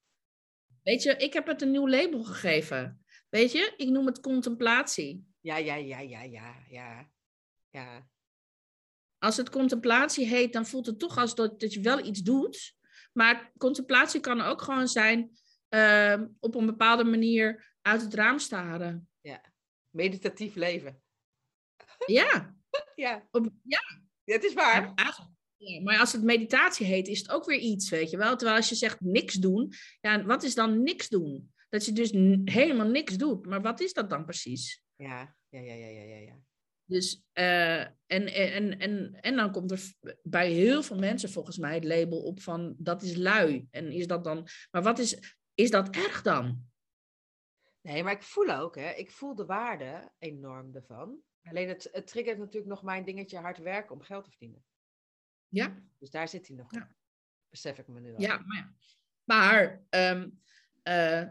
[0.82, 3.01] Weet je, ik heb het een nieuw label gegeven.
[3.32, 5.26] Weet je, ik noem het contemplatie.
[5.40, 7.10] Ja, ja, ja, ja, ja, ja.
[7.70, 8.08] Ja,
[9.18, 12.76] Als het contemplatie heet, dan voelt het toch als dat, dat je wel iets doet.
[13.12, 15.30] Maar contemplatie kan ook gewoon zijn
[15.68, 19.08] ehm, op een bepaalde manier uit het raam staren.
[19.90, 21.02] meditatief leven.
[22.06, 22.54] Ja,
[22.94, 23.80] Ja, op, ja,
[24.24, 24.92] ja het is waar.
[24.94, 28.36] ja, ja, maar als het meditatie heet, is het ook weer iets, weet je wel.
[28.36, 31.52] Terwijl als je zegt niks doen, ja, wat is dan niks doen?
[31.72, 32.10] Dat je dus
[32.44, 33.46] helemaal niks doet.
[33.46, 34.82] Maar wat is dat dan precies?
[34.96, 36.38] Ja, ja, ja, ja, ja, ja.
[36.84, 41.74] Dus, eh, en, en, en, en dan komt er bij heel veel mensen volgens mij
[41.74, 43.68] het label op van dat is lui.
[43.70, 46.70] En is dat dan, maar wat is, is dat erg dan?
[47.80, 48.90] Nee, maar ik voel ook, hè.
[48.90, 51.20] Ik voel de waarde enorm ervan.
[51.42, 54.64] Alleen het, het triggert natuurlijk nog mijn dingetje hard werken om geld te verdienen.
[55.48, 56.74] Ja, Dus daar zit hij nog.
[56.74, 56.82] Ja.
[56.82, 56.88] op.
[57.48, 58.20] Besef ik me nu al.
[58.20, 58.74] ja, maar, ja.
[59.24, 60.28] maar ehm,
[60.82, 61.28] eh,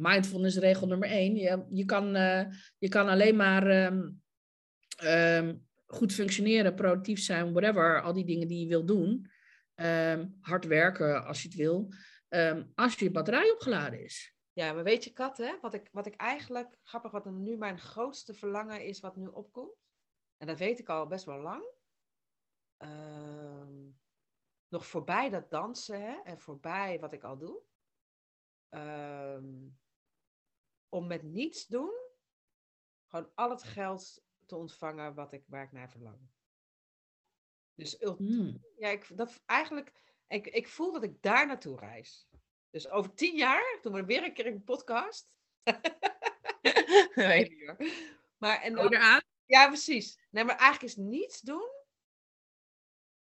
[0.00, 1.36] mindfulness regel nummer één.
[1.36, 2.46] Je, je, kan, eh,
[2.78, 4.10] je kan alleen maar ehm,
[4.96, 9.30] ehm, goed functioneren, productief zijn, whatever, al die dingen die je wil doen.
[9.74, 11.92] Ehm, hard werken als je het wil.
[12.74, 14.34] als je batterij opgeladen is.
[14.52, 17.78] Ja, maar weet je, Kat, hè, wat ik, wat ik eigenlijk, grappig, wat nu mijn
[17.78, 19.76] grootste verlangen is, wat nu opkomt.
[20.36, 21.64] En dat weet ik al best wel lang.
[24.74, 27.60] Nog voorbij dat dansen, hè, en voorbij wat ik al doe.
[28.68, 29.68] Ehm,
[30.94, 31.92] om met niets doen,
[33.06, 36.18] gewoon al het geld te ontvangen wat ik, waar ik naar verlang.
[37.74, 38.64] Dus Hmm.
[38.76, 39.92] ja, ik, dat eigenlijk,
[40.26, 42.28] ik, ik voel dat ik daar naartoe reis.
[42.70, 45.28] Dus over tien jaar doen we weer een keer een podcast.
[47.14, 47.76] Hoor.
[48.36, 50.18] Maar en dan, ja, precies.
[50.30, 51.70] Nee, maar eigenlijk is niets doen.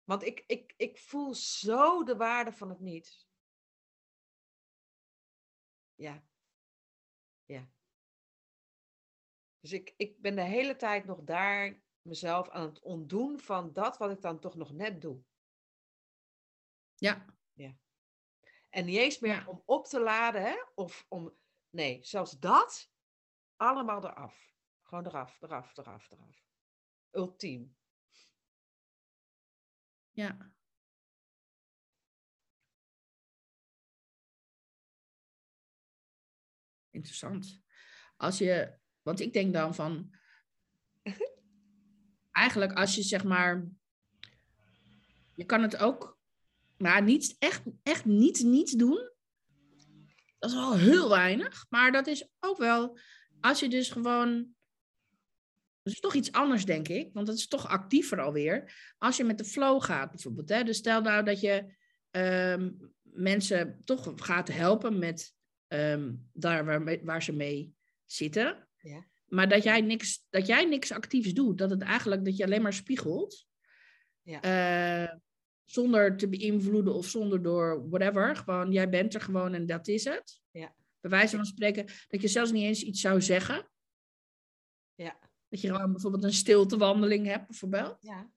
[0.05, 3.29] Want ik, ik, ik voel zo de waarde van het niets.
[5.95, 6.28] Ja.
[7.49, 7.71] Ja.
[9.61, 13.99] Dus ik, ik ben de hele tijd nog daar mezelf aan het ontdoen van dat
[13.99, 15.23] wat ik dan toch nog net doe.
[16.95, 17.25] Ja.
[17.53, 17.77] ja.
[18.69, 19.47] En niet eens meer Ja.
[19.47, 20.65] om op te laden, hè?
[20.75, 21.39] Of om.
[21.71, 22.93] Nee, zelfs dat.
[23.57, 24.57] Allemaal eraf.
[24.83, 26.47] Gewoon eraf, eraf, eraf, eraf.
[27.11, 27.77] Ultiem.
[30.11, 30.57] Ja.
[36.99, 37.61] Interessant.
[38.17, 40.11] Als je, want ik denk dan van,
[42.33, 43.69] eigenlijk als je zeg maar,
[45.35, 46.19] je kan het ook,
[46.77, 49.11] maar niet echt, echt niets, niets doen.
[50.39, 52.99] Dat is wel heel weinig, maar dat is ook wel,
[53.41, 54.55] als je dus gewoon,
[55.83, 58.75] dat is toch iets anders denk ik, want dat is toch actiever alweer.
[58.99, 60.65] Als je met de flow gaat bijvoorbeeld, hè?
[60.65, 61.77] dus stel nou dat je
[62.11, 62.71] ehm,
[63.03, 65.37] mensen toch gaat helpen met
[65.69, 68.69] ehm, daar waar, waar ze mee zitten.
[68.77, 69.07] Ja.
[69.27, 71.59] Maar dat jij, niks, dat jij niks actiefs doet.
[71.59, 73.47] Dat het eigenlijk dat je alleen maar spiegelt.
[74.23, 74.41] Ja.
[74.41, 75.17] Eh,
[75.65, 78.37] zonder te beïnvloeden of zonder door whatever.
[78.37, 80.41] Gewoon, jij bent er gewoon en dat is het.
[80.51, 80.75] Ja.
[81.01, 83.71] Bij wijze van spreken, dat je zelfs niet eens iets zou zeggen.
[84.95, 85.19] Ja.
[85.49, 87.97] Dat je gewoon bijvoorbeeld een stiltewandeling hebt, bijvoorbeeld.
[88.01, 88.31] Ja.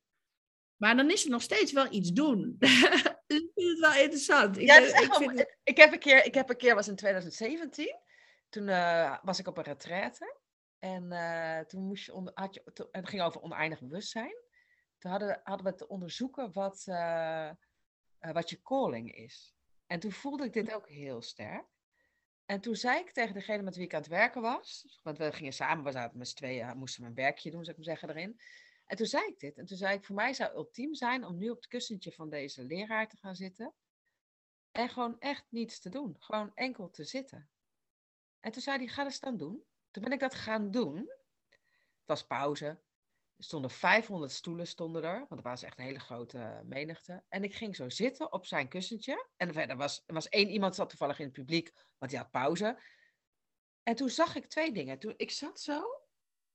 [0.82, 2.56] Maar dan is er nog steeds wel iets doen.
[2.60, 4.58] ik vind het wel interessant.
[4.58, 6.76] Ik, Ja, het ik wel- vind het- ik, heb een keer, ik heb een keer
[6.76, 7.96] was in 2017.
[8.50, 10.40] Toen eh, was ik op een retraite.
[10.80, 14.36] En eh, toen moest je onder, had je, to- het ging over oneindig bewustzijn.
[14.98, 17.50] Toen hadden, hadden we te onderzoeken wat, eh,
[18.20, 19.54] wat je calling is.
[19.88, 21.66] En toen voelde ik dit ook heel sterk.
[22.46, 25.32] En toen zei ik tegen degene met wie ik aan het werken was, want we
[25.34, 27.96] gingen samen, we zaten met z'n tweeën, moesten we een werkje doen, zou ik maar
[27.98, 28.40] zeggen, erin.
[28.86, 29.58] En toen zei ik dit.
[29.58, 32.30] En toen zei ik, voor mij zou ultiem zijn om nu op het kussentje van
[32.30, 33.74] deze leraar te gaan zitten.
[34.72, 36.16] En gewoon echt niets te doen.
[36.20, 37.50] Gewoon enkel te zitten.
[38.40, 39.64] En toen zei hij, ga eens dan doen.
[39.92, 40.96] Toen ben ik dat gaan doen.
[40.98, 42.66] Het was pauze.
[42.66, 45.26] Er stonden 500 stoelen stonden er.
[45.30, 47.24] Want er was echt een hele grote menigte.
[47.30, 49.28] En ik ging zo zitten op zijn kussentje.
[49.38, 51.72] En verder was, er was één iemand zat toevallig in het publiek.
[51.98, 52.82] Want die had pauze.
[53.84, 55.00] En toen zag ik twee dingen.
[55.00, 56.01] Toen, ik zat zo.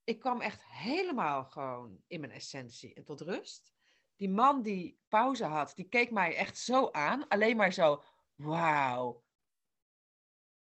[0.07, 3.73] Ik kwam echt helemaal gewoon in mijn essentie en tot rust.
[4.15, 7.27] Die man die pauze had, die keek mij echt zo aan.
[7.27, 8.03] Alleen maar zo,
[8.35, 9.23] wauw.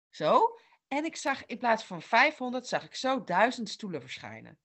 [0.09, 0.59] Zo.
[0.89, 4.61] En ik zag in plaats van 500, zag ik zo duizend stoelen verschijnen.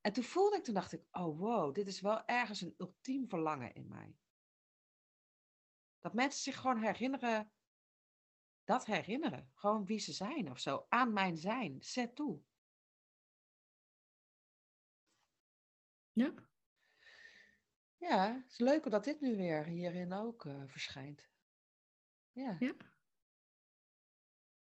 [0.00, 3.28] En toen voelde ik, toen dacht ik, oh wow, dit is wel ergens een ultiem
[3.28, 4.16] verlangen in mij.
[5.98, 7.52] Dat mensen zich gewoon herinneren,
[8.64, 9.50] dat herinneren.
[9.54, 11.82] Gewoon wie ze zijn of zo, aan mijn zijn.
[11.82, 12.46] Zet toe.
[16.18, 16.34] Ja.
[17.96, 21.28] Ja, het is leuk dat dit nu weer hierin ook eh, verschijnt.
[22.32, 22.56] Ja.
[22.58, 22.74] Ja.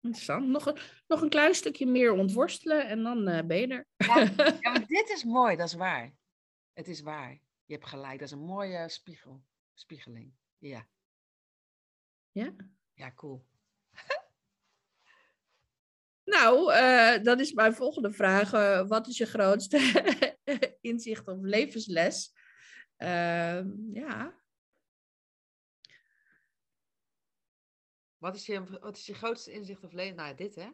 [0.01, 0.47] Interessant.
[0.47, 3.87] Nog een, nog een klein stukje meer ontworstelen en dan eh, ben je er.
[3.95, 4.19] Ja,
[4.61, 6.13] ja, maar dit is mooi, dat is waar.
[6.73, 7.31] Het is waar.
[7.65, 9.43] Je hebt gelijk, dat is een mooie spiegel.
[9.73, 10.33] Spiegeling.
[10.57, 10.87] Ja.
[12.31, 12.55] Ja.
[12.93, 13.45] Ja, cool.
[16.23, 18.51] Nou, eh, dat is mijn volgende vraag.
[18.87, 20.35] Wat is je grootste
[20.81, 22.35] inzicht of levensles?
[22.95, 24.45] Ehm, ja.
[28.17, 30.15] Wat is je, wat is je grootste inzicht of leven?
[30.15, 30.69] Nou, dit hè?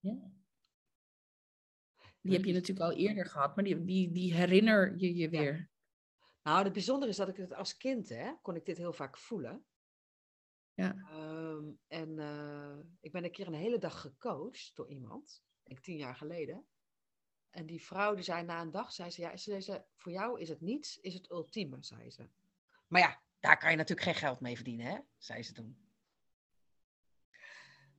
[0.00, 0.32] ja.
[2.20, 5.70] Die heb je natuurlijk al eerder gehad, maar die, die, die herinner je je weer.
[6.42, 9.16] Nou, het bijzondere is dat ik het als kind, hè, kon ik dit heel vaak
[9.16, 9.66] voelen.
[10.74, 10.94] Ja.
[10.94, 15.84] Ehm, en eh, ik ben een keer een hele dag gecoacht door iemand, denk ik
[15.84, 16.66] tien jaar geleden.
[17.50, 20.40] En die vrouw die zei na een dag, zei ze, ja, ze zei, voor jou
[20.40, 22.28] is het niets, is het ultieme, zei ze.
[22.86, 25.86] Maar ja, daar kan je natuurlijk geen geld mee verdienen, hè, zei ze toen.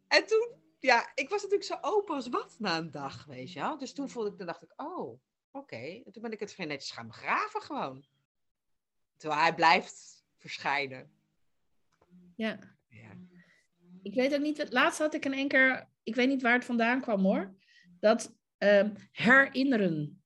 [0.08, 3.60] En toen, ja, ik was natuurlijk zo open als wat na een dag, weet je
[3.60, 3.78] wel.
[3.78, 5.20] Dus toen voelde ik, dan dacht ik, oh,
[5.52, 6.02] oké.
[6.06, 8.06] En toen ben ik het vrij netjes gaan begraven gewoon.
[9.18, 11.12] Terwijl hij blijft verschijnen.
[12.36, 12.78] ja.
[12.88, 13.18] Ja.
[14.02, 16.66] Ik weet ook niet, laatst had ik in één keer, ik weet niet waar het
[16.66, 17.56] vandaan kwam hoor,
[18.00, 20.22] dat ehm, herinneren.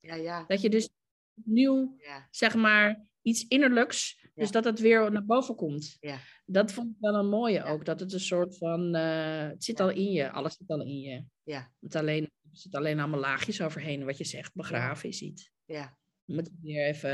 [0.00, 0.88] Ja, ja, Dat je dus
[1.34, 5.96] nieuw, ja, zeg maar, iets innerlijks, dus dat het weer naar boven komt.
[6.00, 6.18] ja.
[6.46, 9.80] Dat vond ik wel een mooie ook, dat het een soort van, eh, het zit
[9.80, 11.24] al in je, alles zit al in je.
[11.42, 15.50] Ja, Het alleen, er zit alleen allemaal laagjes overheen, wat je zegt, begraven is iets.
[15.64, 15.96] ja.
[16.24, 17.10] Moet weer even,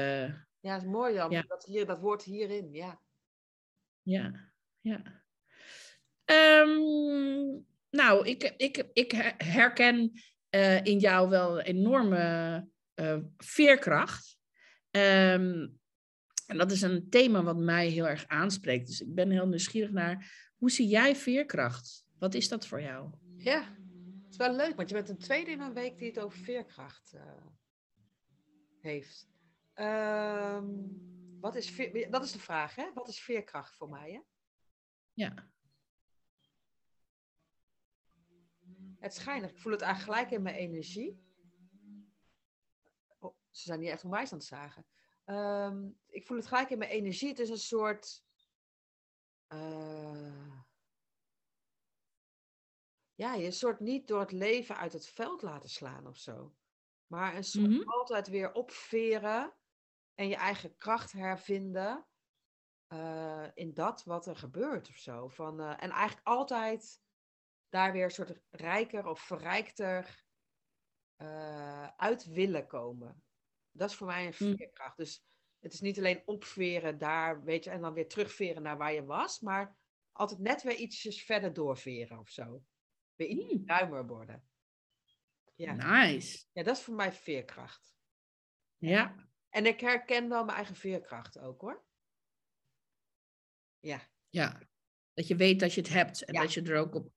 [0.60, 1.28] Ja, het is mooi Ja.
[1.46, 3.00] dat, hier, dat woord hierin, ja.
[4.02, 4.50] ja,
[4.80, 5.22] ja.
[6.24, 7.58] Ehm,
[7.94, 10.12] nou, ik, ik, ik herken
[10.48, 14.38] eh, in jou wel een enorme eh, veerkracht.
[14.90, 15.68] Ehm,
[16.46, 18.86] en dat is een thema wat mij heel erg aanspreekt.
[18.86, 22.04] Dus ik ben heel nieuwsgierig naar, hoe zie jij veerkracht?
[22.18, 23.10] Wat is dat voor jou?
[23.36, 23.76] Ja.
[24.30, 27.12] is wel leuk, want je bent een tweede in een week die het over veerkracht
[27.14, 27.22] uh,
[28.80, 29.28] heeft.
[29.74, 32.90] Um, wat is veer, dat is de vraag, hè?
[32.94, 34.20] Wat is veerkracht voor mij, hè?
[35.12, 35.52] Ja.
[39.04, 41.22] Het schijnt, ik voel het eigenlijk gelijk in mijn energie.
[43.18, 44.86] Oh, ze zijn niet echt onwijs aan het zagen.
[45.24, 47.28] Um, ik voel het gelijk in mijn energie.
[47.28, 48.24] Het is een soort.
[49.48, 50.60] Uh,
[53.14, 56.54] ja, je soort niet door het leven uit het veld laten slaan of zo.
[57.06, 57.88] Maar een soort mm-hmm.
[57.88, 59.54] altijd weer opveren
[60.14, 62.06] en je eigen kracht hervinden
[62.88, 65.28] uh, in dat wat er gebeurt of zo.
[65.28, 67.02] Van, uh, en eigenlijk altijd
[67.74, 70.24] daar weer een soort rijker of verrijkter
[71.16, 73.22] uh, uit willen komen.
[73.70, 74.56] Dat is voor mij een mm.
[74.56, 74.96] veerkracht.
[74.96, 75.24] Dus
[75.58, 79.04] het is niet alleen opveren daar, weet je, en dan weer terugveren naar waar je
[79.04, 79.76] was, maar
[80.12, 82.64] altijd net weer ietsjes verder doorveren of zo.
[83.14, 83.66] Weer iets mm.
[83.66, 84.48] ruimer worden.
[85.54, 85.72] Ja.
[85.72, 86.46] Nice.
[86.52, 87.96] Ja, dat is voor mij veerkracht.
[88.76, 89.28] Ja.
[89.48, 91.84] En ik herken wel mijn eigen veerkracht ook hoor.
[93.78, 94.00] Ja.
[94.28, 94.60] Ja.
[95.12, 97.12] Dat je weet dat je het hebt en dat je er ook op.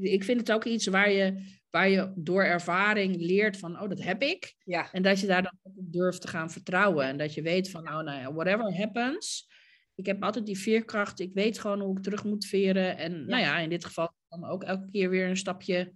[0.00, 4.02] Ik vind het ook iets waar je, waar je door ervaring leert van, oh, dat
[4.02, 4.54] heb ik.
[4.64, 4.92] Ja.
[4.92, 7.04] En dat je daar dan op durft te gaan vertrouwen.
[7.04, 9.48] En dat je weet van, oh, nou ja, whatever happens.
[9.94, 11.20] Ik heb altijd die veerkracht.
[11.20, 12.96] Ik weet gewoon hoe ik terug moet veren.
[12.96, 15.92] En nou ja, in dit geval dan ook elke keer weer een stapje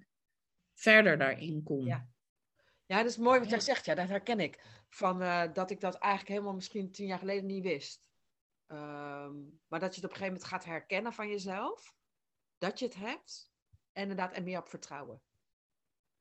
[0.75, 1.87] verder daarin kom.
[1.87, 2.09] Ja,
[2.87, 3.85] ja dat is mooi wat jij zegt.
[3.85, 4.65] Ja, dat herken ik.
[4.89, 8.03] Van, uh, dat ik dat eigenlijk helemaal misschien tien jaar geleden niet wist.
[8.67, 11.95] Um, maar dat je het op een gegeven moment gaat herkennen van jezelf.
[12.59, 13.52] Dat je het hebt.
[13.93, 15.23] En inderdaad er meer op vertrouwen.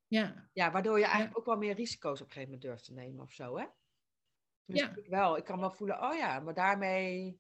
[0.08, 0.50] Ja.
[0.54, 3.24] Ja, waardoor je eigenlijk ook wel meer risico's op een gegeven moment durft te nemen
[3.24, 3.66] of zo, hè?
[4.66, 4.96] ja.
[4.96, 5.38] Ik wel.
[5.38, 7.40] Ik kan wel voelen, oh ja, maar daarmee...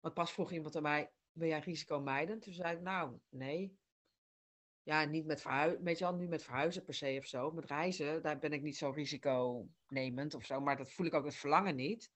[0.00, 2.42] Want pas vroeg iemand aan mij, ben jij risicomijdend?
[2.42, 3.78] Toen zei ik, nou, nee
[4.84, 7.50] ja, niet met verhuizen, weet je wel, nu met verhuizen per se of zo.
[7.50, 11.24] Met reizen, daar ben ik niet zo risiconemend of zo, maar dat voel ik ook
[11.24, 12.10] het verlangen niet.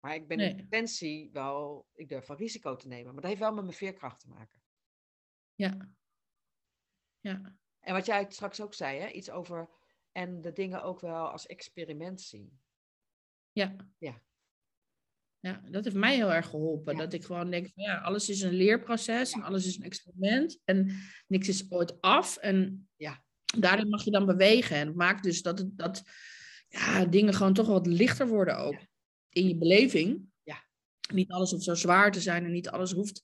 [0.00, 3.12] Maar ik ben in intentie wel, ik durf wel risico te nemen.
[3.12, 4.62] Maar dat heeft wel met mijn veerkracht te maken.
[5.54, 5.88] Ja.
[7.28, 7.56] Ja.
[7.80, 9.68] En wat jij straks ook zei, hè, iets over,
[10.12, 12.60] en de dingen ook wel als experiment zien.
[13.52, 13.76] Ja.
[13.98, 14.22] Ja.
[15.40, 16.96] Ja, dat heeft mij heel erg geholpen.
[16.96, 20.60] Dat ik gewoon denk van ja, alles is een leerproces en alles is een experiment
[20.64, 22.36] en niks is ooit af.
[22.36, 23.24] En ja.
[23.58, 24.76] daarin mag je dan bewegen.
[24.76, 26.02] En het maakt dus dat, het, dat
[26.68, 28.76] ja, dingen gewoon toch wat lichter worden ook.
[29.28, 30.24] In je beleving.
[30.42, 30.66] Ja.
[31.12, 33.22] Niet alles hoeft zo zwaar te zijn en niet alles hoeft.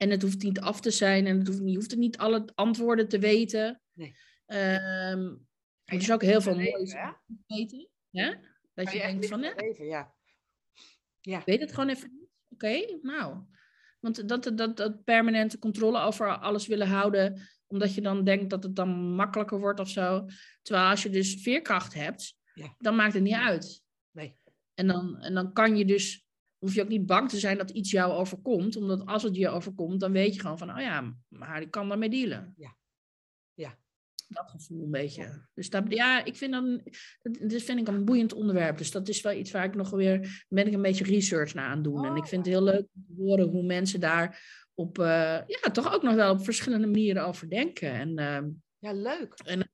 [0.00, 3.08] En het hoeft niet af te zijn en het hoeft, je hoeft niet alle antwoorden
[3.08, 3.80] te weten.
[3.92, 4.14] Nee.
[4.46, 5.48] Um,
[5.84, 6.94] er is ook heel veel moois
[7.46, 7.88] weten.
[8.10, 8.40] Ja?
[8.74, 10.14] Dat je, je denkt van, leven, ja.
[11.20, 11.42] Ja.
[11.44, 12.28] Weet het gewoon even niet?
[12.48, 13.44] Oké, nou.
[14.00, 18.62] Want dat, dat, dat permanente controle over alles willen houden, omdat je dan denkt dat
[18.62, 20.26] het dan makkelijker wordt of zo.
[20.62, 22.74] Terwijl als je dus veerkracht hebt, ja.
[22.78, 23.82] dan maakt het niet uit.
[24.10, 24.38] Nee.
[24.74, 26.26] En dan, en dan kan je dus,
[26.60, 28.76] hoef je ook niet bang te zijn dat iets jou overkomt.
[28.76, 31.88] Omdat als het je overkomt, dan weet je gewoon van, oh ja, maar ik kan
[31.88, 32.54] daarmee dealen.
[32.56, 32.76] Ja.
[33.54, 33.78] Ja.
[34.28, 35.46] Dat gevoel een beetje.
[35.54, 36.82] Dus dat, ja, ik vind dan,
[37.22, 38.78] dat vind ik een boeiend onderwerp.
[38.78, 41.68] Dus dat is wel iets waar ik nog weer, ben ik een beetje research naar
[41.68, 42.04] aan doen.
[42.04, 44.42] en ik vind het heel leuk om te horen hoe mensen daar
[44.74, 45.06] op, uh,
[45.46, 47.92] ja, toch ook nog wel op verschillende manieren over denken.
[47.92, 49.34] En, uh, ja, leuk.
[49.44, 49.70] En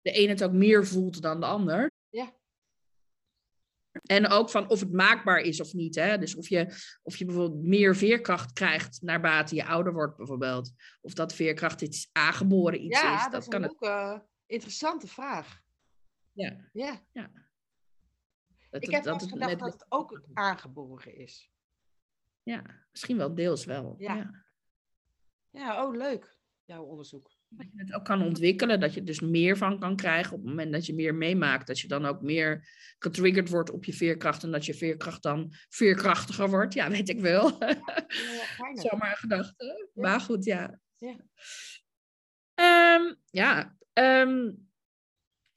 [0.00, 1.90] de een het ook meer voelt dan de ander.
[2.08, 2.34] Ja.
[4.02, 5.94] En ook van of het maakbaar is of niet.
[5.94, 6.18] Hè?
[6.18, 10.72] Dus of je, of je bijvoorbeeld meer veerkracht krijgt naarmate je ouder wordt, bijvoorbeeld.
[11.00, 13.22] Of dat veerkracht iets aangeboren iets ja, is.
[13.22, 15.60] Dat, dat is kan ook een uh, interessante vraag.
[16.32, 16.68] Ja.
[16.72, 17.00] ja.
[17.12, 17.30] ja.
[18.70, 19.58] Dat, Ik heb dat, gedacht met...
[19.58, 21.50] dat het ook aangeboren is.
[22.42, 23.94] Ja, misschien wel deels wel.
[23.98, 24.14] Ja.
[24.14, 24.44] ja.
[25.50, 27.35] ja, oh leuk, jouw onderzoek.
[27.56, 30.38] Dat je het ook kan ontwikkelen, dat je er dus meer van kan krijgen op
[30.38, 31.66] het moment dat je meer meemaakt.
[31.66, 35.52] Dat je dan ook meer getriggerd wordt op je veerkracht en dat je veerkracht dan
[35.68, 36.74] veerkrachtiger wordt.
[36.74, 37.56] Ja, weet ik wel.
[37.58, 37.80] Ja,
[38.90, 39.88] Zomaar een gedachte.
[39.94, 40.02] Ja.
[40.02, 40.80] Maar goed, ja.
[40.96, 41.16] Ja,
[42.96, 44.68] um, ja um,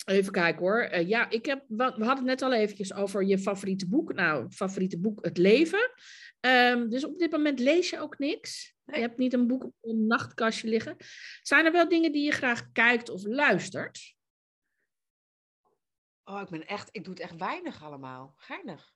[0.05, 0.89] even kijken hoor.
[0.91, 4.13] Uh, ja, ik heb, we hadden het net al eventjes over je favoriete boek.
[4.13, 5.91] Nou, favoriete boek, Het Leven.
[6.39, 8.77] Um, dus op dit moment lees je ook niks.
[8.91, 10.95] Je hebt niet een boek op een nachtkastje liggen.
[11.41, 14.15] Zijn er wel dingen die je graag kijkt of luistert?
[16.23, 18.33] Oh, ik ben echt, ik doe het echt weinig allemaal.
[18.35, 18.93] Geinig.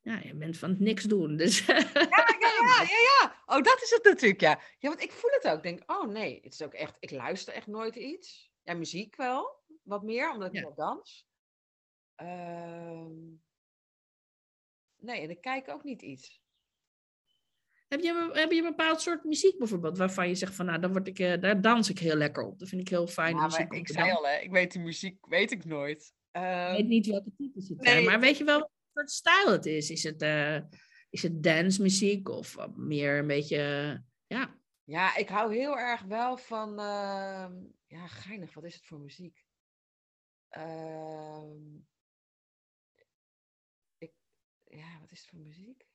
[0.00, 1.36] Ja, je bent van het niks doen.
[1.36, 1.66] Dus.
[1.66, 3.42] Ja, ja, ja, ja, ja.
[3.46, 4.60] Oh, dat is het natuurlijk, ja.
[4.78, 5.56] Ja, want ik voel het ook.
[5.56, 8.52] Ik denk, oh nee, het is ook echt, ik luister echt nooit iets.
[8.62, 10.62] Ja, muziek wel, wat meer, omdat ik ja.
[10.62, 11.28] wel dans.
[12.16, 13.06] Uh,
[14.96, 16.41] nee, en ik kijk ook niet iets.
[17.92, 20.92] Heb je, heb je een bepaald soort muziek bijvoorbeeld waarvan je zegt van nou, dan
[20.92, 22.58] word ik, uh, daar dans ik heel lekker op.
[22.58, 23.36] Dat vind ik heel fijn.
[23.36, 26.14] Ja, muziek ik zei al, hè, ik weet de muziek, weet ik nooit.
[26.32, 27.92] Uh, ik weet niet welke types het nee.
[27.92, 29.90] zijn, maar weet je wel wat voor stijl het is?
[29.90, 30.60] Is het, uh,
[31.10, 34.60] is het dance muziek of meer een beetje, ja.
[34.84, 37.46] Ja, ik hou heel erg wel van, uh,
[37.86, 39.44] ja, geinig, wat is het voor muziek?
[40.48, 41.76] Ehm,
[43.98, 44.12] ik,
[44.64, 45.90] ja, wat is het voor muziek?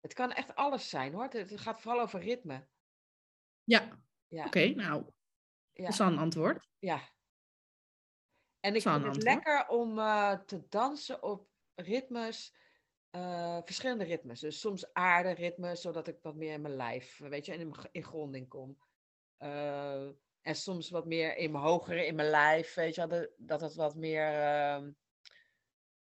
[0.00, 1.24] Het kan echt alles zijn hoor.
[1.24, 2.66] Het, gaat vooral over ritme.
[3.64, 3.98] Ja.
[4.28, 4.46] ja.
[4.46, 5.04] Oké, nou.
[5.72, 5.84] Ja.
[5.84, 6.68] Dat is een antwoord.
[6.78, 7.00] Ja.
[8.60, 12.54] En ik vind het lekker om uh, te dansen op ritmes,
[13.10, 14.40] uh, verschillende ritmes.
[14.40, 18.48] Dus soms aarderitmes, zodat ik wat meer in mijn lijf, weet je, in, in gronding
[18.48, 18.78] kom.
[19.38, 20.08] Uh,
[20.40, 23.94] en soms wat meer in mijn hogere, in mijn lijf, weet je, dat het wat
[23.94, 24.32] meer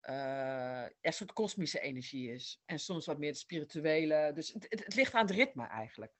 [0.09, 2.61] uh, een soort kosmische energie is.
[2.65, 4.31] En soms wat meer de spirituele.
[4.33, 6.13] Dus het, het, ligt aan het ritme eigenlijk.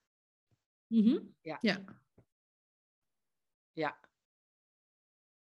[0.86, 1.58] Mm ja.
[1.60, 1.84] ja.
[3.72, 4.00] Ja.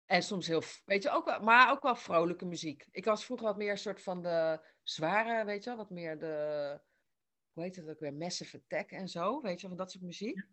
[0.06, 2.88] En soms heel, weet je, ook wel, maar ook wel vrolijke muziek.
[2.92, 6.20] Ik was vroeger wat meer een soort van de zware, weet je wel, wat meer
[6.20, 6.82] de,
[7.52, 10.48] hoe heet het ook weer, Massive Attack en zo, weet je, van dat soort muziek.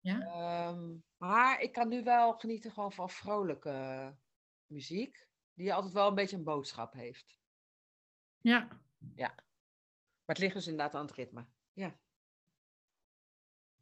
[0.00, 0.68] Ja.
[0.68, 4.16] Um, maar ik kan nu wel genieten gewoon van vrolijke
[4.66, 7.38] muziek, die altijd wel een beetje een boodschap heeft.
[8.38, 8.68] Ja.
[9.14, 9.34] Ja.
[10.24, 11.46] Maar het ligt dus inderdaad aan het ritme.
[11.72, 11.98] Ja.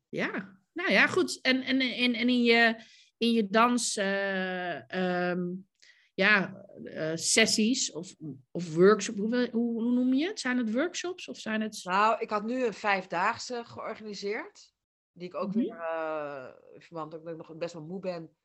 [0.08, 1.40] Ja, nou ja, goed.
[1.40, 2.84] En, en, en, en in je,
[3.16, 5.68] in je dans, uh, um,
[6.14, 8.14] ja, uh, sessies of,
[8.50, 10.40] of workshops, hoe, hoe, hoe, noem je het?
[10.40, 11.80] Zijn het workshops of zijn het...
[11.84, 14.72] Nou, ik had nu een vijfdaagse georganiseerd.
[15.12, 15.62] Die ik ook mm -hmm.
[15.62, 16.48] weer, uh,
[16.78, 18.36] verband dat ik nog best wel moe ben,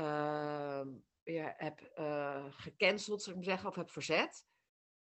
[0.00, 0.86] uh,
[1.26, 4.46] weer heb uh, gecanceld, zou ik maar zeggen, of heb verzet.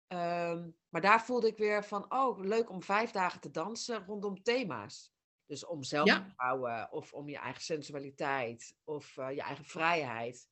[0.07, 4.43] Um, maar daar voelde ik weer van, oh, leuk om vijf dagen te dansen rondom
[4.43, 5.13] thema's.
[5.45, 6.88] Dus om zelfvertrouwen, ja.
[6.91, 10.49] of om je eigen sensualiteit, of je eigen vrijheid.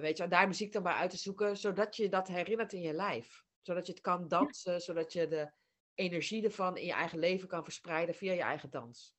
[0.00, 2.92] weet je, daar muziek dan bij uit te zoeken, zodat je dat herinnert in je
[2.92, 3.44] lijf.
[3.60, 4.78] Zodat je het kan dansen, ja.
[4.78, 5.52] zodat je de
[5.94, 9.16] energie ervan in je eigen leven kan verspreiden via je eigen dans.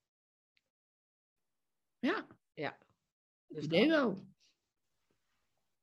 [2.00, 2.28] Ja.
[2.54, 2.78] Ja.
[3.48, 4.34] Dus idee wel.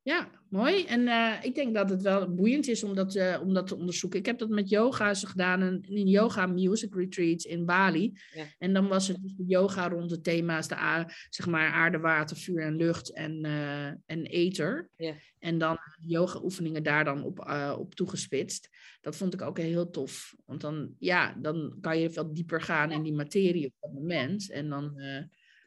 [0.04, 0.84] Ja, mooi.
[0.84, 3.76] En uh, ik denk dat het wel boeiend is om dat, uh, om dat te
[3.76, 4.18] onderzoeken.
[4.18, 8.12] Ik heb dat met yoga's gedaan, een, een yoga music retreat in Bali.
[8.34, 8.44] Ja.
[8.58, 12.36] En dan was het dus yoga rond de thema's, de a, zeg maar aarde, water,
[12.36, 14.88] vuur en lucht en, uh, en ether.
[14.96, 15.14] Ja.
[15.38, 17.38] En dan yoga oefeningen daar dan op,
[17.78, 18.68] op toegespitst.
[19.00, 20.34] Dat vond ik ook heel tof.
[20.46, 24.50] Want dan, ja, dan kan je veel dieper gaan in die materie op dat moment.
[24.50, 25.00] En dan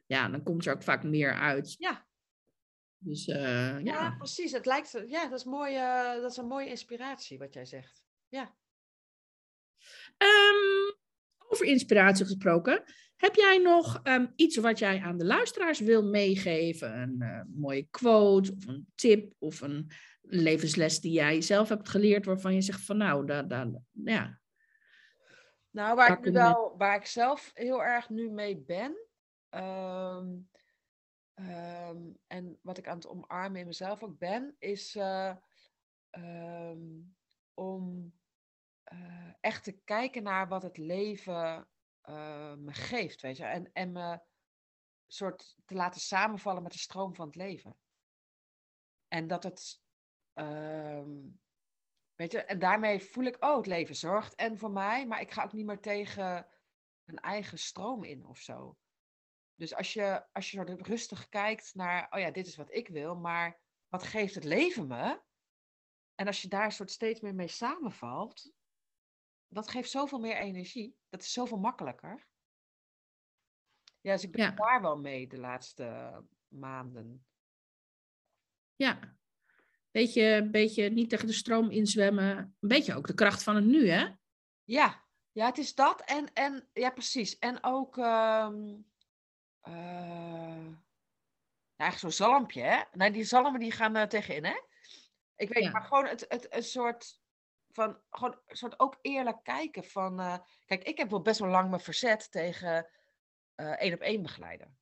[0.08, 1.76] ja, dan komt er ook vaak meer uit.
[1.78, 2.06] Ja.
[3.06, 3.80] Dus uh, ja.
[3.80, 4.16] ja.
[4.18, 4.52] precies.
[4.52, 8.04] Het lijkt, ja, dat is, mooi, uh, dat is een mooie inspiratie wat jij zegt.
[8.28, 8.56] Ja.
[10.18, 10.96] Um,
[11.48, 12.84] over inspiratie gesproken.
[13.16, 16.98] Heb jij nog um, iets wat jij aan de luisteraars wil meegeven?
[16.98, 19.92] Een uh, mooie quote of een tip of een
[20.22, 24.40] levensles die jij zelf hebt geleerd waarvan je zegt van nou, daar, daar, ja.
[25.70, 29.06] Nou, waar ik, nu wel, waar ik zelf heel erg nu mee ben,
[29.56, 30.50] Um,
[31.36, 35.36] um, en wat ik aan het omarmen in mezelf ook ben, is uh,
[36.12, 37.16] um,
[37.54, 38.14] om
[38.94, 41.68] uh, echt te kijken naar wat het leven
[42.10, 44.20] uh, me geeft, weet je, en, en me
[45.08, 47.78] soort te laten samenvallen met de stroom van het leven.
[49.08, 49.82] En dat het,
[52.16, 55.32] weet je, en daarmee voel ik, oh, het leven zorgt en voor mij, maar ik
[55.32, 56.48] ga ook niet meer tegen
[57.06, 58.78] een eigen stroom in of zo.
[59.56, 62.88] Dus als je, als je soort rustig kijkt naar, oh ja, dit is wat ik
[62.88, 65.22] wil, maar wat geeft het leven me?
[66.16, 68.52] En als je daar soort steeds meer mee samenvalt,
[69.48, 70.98] dat geeft zoveel meer energie.
[71.10, 72.28] Dat is zoveel makkelijker.
[74.02, 74.52] Ja, dus ik ben ja.
[74.52, 77.26] daar wel mee de laatste maanden.
[78.76, 79.18] Ja,
[79.92, 82.38] beetje, beetje niet tegen de stroom inzwemmen.
[82.38, 84.08] Een beetje ook de kracht van het nu, hè?
[84.64, 86.02] Ja, ja het is dat.
[86.02, 87.40] En, en ja, precies.
[87.40, 87.98] En ook.
[87.98, 88.94] Um,
[89.68, 90.68] uh,
[91.76, 92.82] eigenlijk zo'n zalmpje, hè?
[92.92, 94.62] Nee, die zalmen die gaan uh, tegenin, hè?
[95.36, 95.72] Ik weet ja.
[95.72, 97.22] maar gewoon het, het, een soort
[97.72, 101.50] van, gewoon een soort ook eerlijk kijken van, uh, kijk, ik heb wel best wel
[101.50, 102.90] lang me verzet tegen
[103.56, 104.78] één op één begeleiden.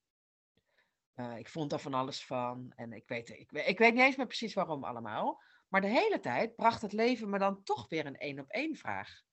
[1.38, 4.28] ik vond daar van alles van en ik weet, ik, ik weet niet eens meer
[4.28, 5.42] precies waarom allemaal.
[5.68, 8.76] Maar de hele tijd bracht het leven me dan toch weer een één op één
[8.76, 9.24] vraag.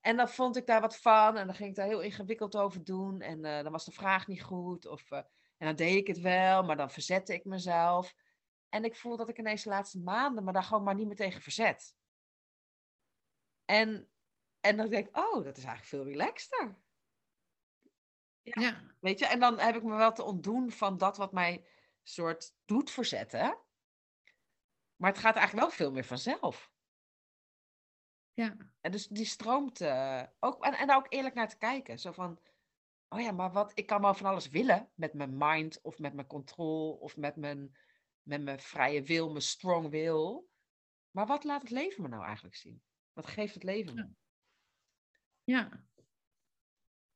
[0.00, 2.84] En dan vond ik daar wat van en dan ging ik daar heel ingewikkeld over
[2.84, 3.20] doen.
[3.20, 4.86] En uh, dan was de vraag niet goed.
[4.86, 5.18] Of, uh,
[5.56, 8.14] en dan deed ik het wel, maar dan verzette ik mezelf.
[8.68, 11.16] En ik voel dat ik ineens de laatste maanden me daar gewoon maar niet meer
[11.16, 11.94] tegen verzet.
[13.64, 14.10] En,
[14.60, 16.78] en dan denk ik, oh, dat is eigenlijk veel relaxter.
[18.42, 18.82] Ja.
[19.00, 21.66] Weet je, en dan heb ik me wel te ontdoen van dat wat mij
[22.02, 23.58] soort doet verzetten.
[24.96, 26.69] Maar het gaat eigenlijk wel veel meer vanzelf.
[28.32, 28.56] Ja.
[28.80, 30.64] En dus die stroomt eh, ook.
[30.64, 31.98] En, en daar ook eerlijk naar te kijken.
[31.98, 32.40] Zo van.
[33.08, 33.72] Oh ja, maar wat?
[33.74, 34.90] Ik kan wel van alles willen.
[34.94, 37.76] Met mijn mind, of met mijn controle, of met mijn,
[38.22, 40.48] met mijn vrije wil, mijn strong wil.
[41.10, 42.82] Maar wat laat het leven me nou eigenlijk zien?
[43.12, 44.08] Wat geeft het leven me?
[45.44, 45.84] Ja.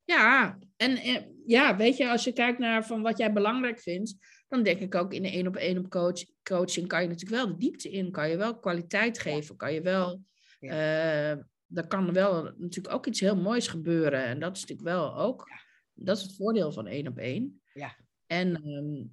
[0.04, 4.16] Ja, en eh, ja, weet je, als je kijkt naar van wat jij belangrijk vindt,
[4.48, 7.42] dan denk ik ook in de één op één op coach, coaching kan je natuurlijk
[7.42, 10.24] wel de diepte in, kan je wel kwaliteit geven, kan je wel,
[10.64, 10.70] Ja.
[10.70, 11.30] eh,
[11.74, 14.24] er kan wel natuurlijk ook iets heel moois gebeuren.
[14.24, 15.48] En dat is natuurlijk wel ook,
[15.94, 17.62] dat is het voordeel van één op één.
[17.72, 17.96] Ja.
[18.26, 19.04] En ehm,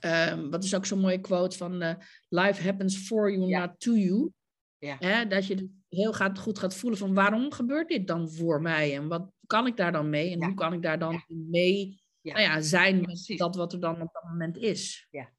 [0.00, 1.94] ehm, wat is ook zo'n mooie quote van eh,
[2.28, 3.60] life happens for you, Ja.
[3.66, 4.30] not to you.
[4.78, 4.96] Ja.
[4.98, 8.62] Hè, dat je dus heel gaat, goed gaat voelen van waarom gebeurt dit dan voor
[8.62, 8.96] mij?
[8.96, 10.32] En wat kan ik daar dan mee?
[10.32, 12.02] En hoe kan ik daar dan mee.
[12.22, 15.06] Nou ja, zijn met dat wat er dan op dat moment is?
[15.10, 15.32] Ja.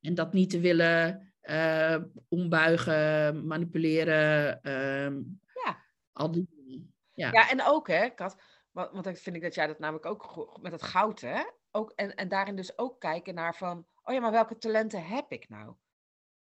[0.00, 1.96] En dat niet te willen eh,
[2.28, 4.62] ombuigen, manipuleren.
[4.62, 5.22] ehm,
[5.64, 5.84] Ja.
[6.12, 6.94] Al die dingen.
[7.14, 7.32] Ja.
[7.32, 10.58] Ja, en ook, hè, Kat, want, want dan vind ik dat jij dat namelijk ook
[10.62, 11.42] met het goud, hè?
[11.70, 15.32] Ook, en, en daarin dus ook kijken naar van, oh ja, maar welke talenten heb
[15.32, 15.74] ik nou?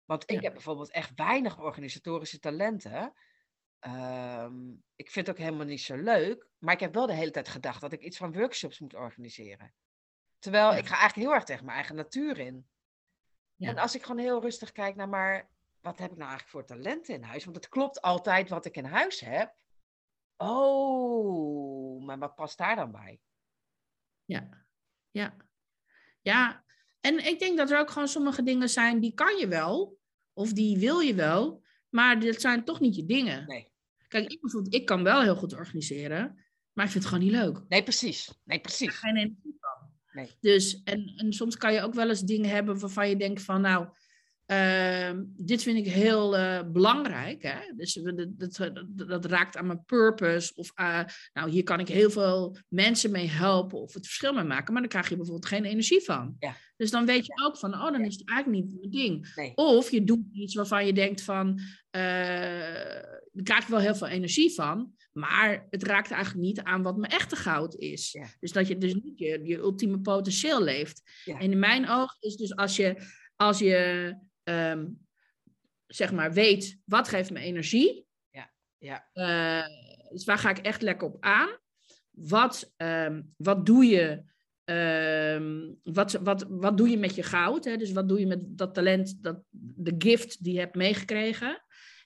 [0.06, 0.42] Want ik Ja.
[0.42, 3.14] heb bijvoorbeeld echt weinig organisatorische talenten.
[3.80, 7.32] Ehm, ik vind het ook helemaal niet zo leuk, maar ik heb wel de hele
[7.32, 9.74] tijd gedacht dat ik iets van workshops moet organiseren.
[10.40, 10.78] Terwijl Ja.
[10.78, 12.68] ik ga eigenlijk heel erg tegen mijn eigen natuur in.
[13.64, 13.70] Ja.
[13.70, 15.50] En als ik gewoon heel rustig kijk naar, maar
[15.82, 17.44] wat heb ik nou eigenlijk voor talenten in huis?
[17.44, 19.54] Want het klopt altijd wat ik in huis heb.
[20.38, 23.20] Oh, maar wat past daar dan bij?
[24.26, 24.66] Ja.
[25.12, 25.36] Ja.
[26.22, 26.64] Ja.
[27.00, 29.98] En ik denk dat er ook gewoon sommige dingen zijn die kan je wel.
[30.34, 31.64] Of die wil je wel.
[31.90, 33.48] Maar dat zijn toch niet je dingen.
[33.48, 33.72] Nee.
[34.08, 36.46] Kijk, ik bijvoorbeeld, ik kan wel heel goed organiseren.
[36.74, 37.62] Maar ik vind het gewoon niet leuk.
[37.68, 38.42] Nee, precies.
[38.44, 38.98] Nee, precies.
[38.98, 39.58] geen energie.
[40.14, 40.32] Nee.
[40.40, 43.62] Dus, en, en soms kan je ook wel eens dingen hebben waarvan je denkt van,
[43.62, 43.88] nou,
[44.46, 47.44] ehm, dit vind ik heel eh, belangrijk.
[47.44, 47.74] Hè?
[47.76, 48.72] Dus dat, dat,
[49.08, 50.52] dat, raakt aan mijn purpose.
[50.56, 51.04] Of, eh,
[51.34, 54.74] nou, hier kan ik heel veel mensen mee helpen of het verschil mee maken.
[54.74, 56.36] Maar dan krijg je bijvoorbeeld geen energie van.
[56.40, 56.56] Ja.
[56.78, 59.34] Dus dan weet je ook van, oh, dan is het eigenlijk niet mijn ding.
[59.36, 59.52] Nee.
[59.56, 61.60] Of je doet iets waarvan je denkt van,
[61.90, 64.94] eh daar krijg ik wel heel veel energie van.
[65.14, 68.12] Maar het raakt eigenlijk niet aan wat mijn echte goud is.
[68.12, 68.26] Ja.
[68.40, 71.02] Dus dat je dus niet je, je ultieme potentieel leeft.
[71.24, 71.40] Ja.
[71.40, 72.96] En in mijn oog is dus als je,
[73.36, 74.88] als je ehm,
[75.88, 78.06] zeg maar weet, wat geeft me energie?
[78.30, 79.68] Ja, Eh,
[80.10, 81.50] dus waar ga ik echt lekker op aan?
[82.10, 84.32] Wat, ehm, wat doe je?
[84.64, 87.66] ehm, wat, wat, wat doe je met je goud?
[87.66, 87.78] Hè?
[87.78, 89.44] Dus wat doe je met dat talent, dat,
[89.76, 91.64] de gift die je hebt meegekregen?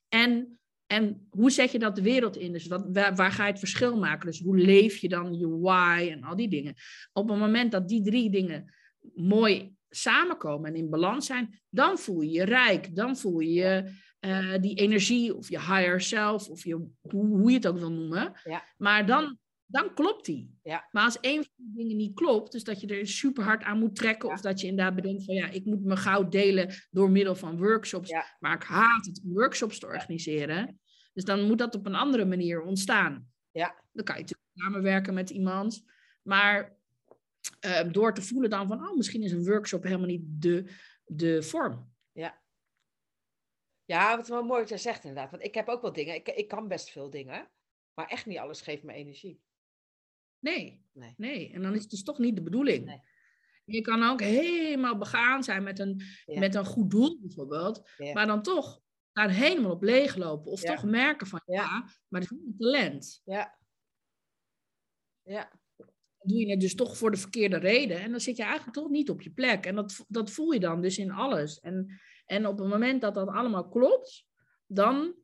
[0.09, 2.51] En, en hoe zet je dat de wereld in?
[2.51, 4.25] Dus wat, waar, waar ga je het verschil maken?
[4.25, 6.73] Dus hoe leef je dan je why en al die dingen?
[7.13, 8.73] Op het moment dat die drie dingen
[9.15, 12.95] mooi samenkomen en in balans zijn, dan voel je je rijk.
[12.95, 17.55] Dan voel je eh, die energie of je higher self of je, hoe, hoe je
[17.55, 18.33] het ook wil noemen.
[18.43, 18.63] Ja.
[18.77, 19.37] Maar dan,
[19.69, 20.57] dan klopt die.
[20.63, 20.87] Ja.
[20.91, 23.79] Maar als een van die dingen niet klopt, dus dat je er super hard aan
[23.79, 24.35] moet trekken Ja.
[24.35, 27.57] of dat je inderdaad bedenkt van ja, ik moet mijn goud delen door middel van
[27.57, 28.35] workshops, Ja.
[28.39, 30.79] maar ik haat het om workshops te organiseren.
[31.13, 33.31] Dus dan moet dat op een andere manier ontstaan.
[33.51, 33.83] Ja.
[33.91, 35.83] Dan kan je natuurlijk samenwerken met iemand,
[36.21, 36.77] maar
[37.59, 41.43] eh, door te voelen dan van, oh, misschien is een workshop helemaal niet de, de
[41.43, 41.95] vorm.
[43.85, 45.31] ja wat wel mooi wat jij zegt inderdaad.
[45.31, 46.15] Want ik heb ook wel dingen.
[46.15, 47.49] Ik, ik kan best veel dingen.
[47.93, 49.41] Maar echt niet alles geeft me energie.
[50.49, 51.13] Nee, Nee.
[51.17, 51.51] nee.
[51.53, 52.85] En dan is het dus toch niet de bedoeling.
[52.85, 53.01] Nee.
[53.65, 56.39] Je kan ook helemaal begaan zijn met een, Ja.
[56.39, 58.13] met een goed doel bijvoorbeeld, Ja.
[58.13, 58.81] maar dan toch
[59.11, 60.51] daar helemaal op leeglopen.
[60.51, 60.73] Of Ja.
[60.75, 61.69] toch merken van, ja,
[62.07, 63.21] maar dat is niet een talent.
[63.25, 63.57] Ja.
[65.23, 65.51] Ja.
[65.77, 65.87] Dan
[66.35, 67.99] doe je het dus toch voor de verkeerde reden.
[68.01, 69.65] En dan zit je eigenlijk toch niet op je plek.
[69.65, 71.59] En dat, dat voel je dan dus in alles.
[71.59, 74.25] En, en op het moment dat dat allemaal klopt,
[74.67, 75.15] dan,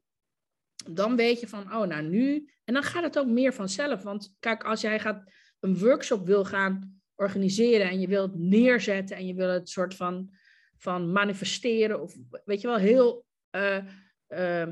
[0.92, 2.53] dan weet je van, oh, nou nu.
[2.64, 4.04] En dan gaat het ook meer vanzelf.
[4.04, 9.18] Want kijk, als jij gaat een workshop wil gaan organiseren en je wil het neerzetten
[9.18, 10.34] en je wil het soort van,
[10.78, 13.84] van manifesteren, of weet je wel, heel eh,
[14.28, 14.70] eh,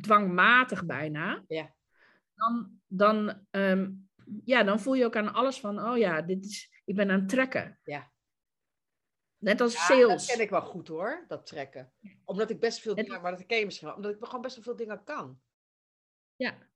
[0.00, 1.44] dwangmatig bijna.
[1.46, 1.74] Ja.
[2.34, 3.90] Dan, dan, ehm,
[4.44, 7.20] ja, dan voel je ook aan alles van, oh ja, dit is, ik ben aan
[7.20, 7.80] het trekken.
[7.84, 8.12] Ja.
[9.38, 10.26] Net als Ja, sales.
[10.26, 11.92] Dat ken ik wel goed hoor, dat trekken.
[12.24, 14.54] Omdat ik best veel dingen, maar dat ken je misschien wel, omdat ik gewoon best
[14.54, 15.40] wel veel dingen kan.
[16.36, 16.69] Ja,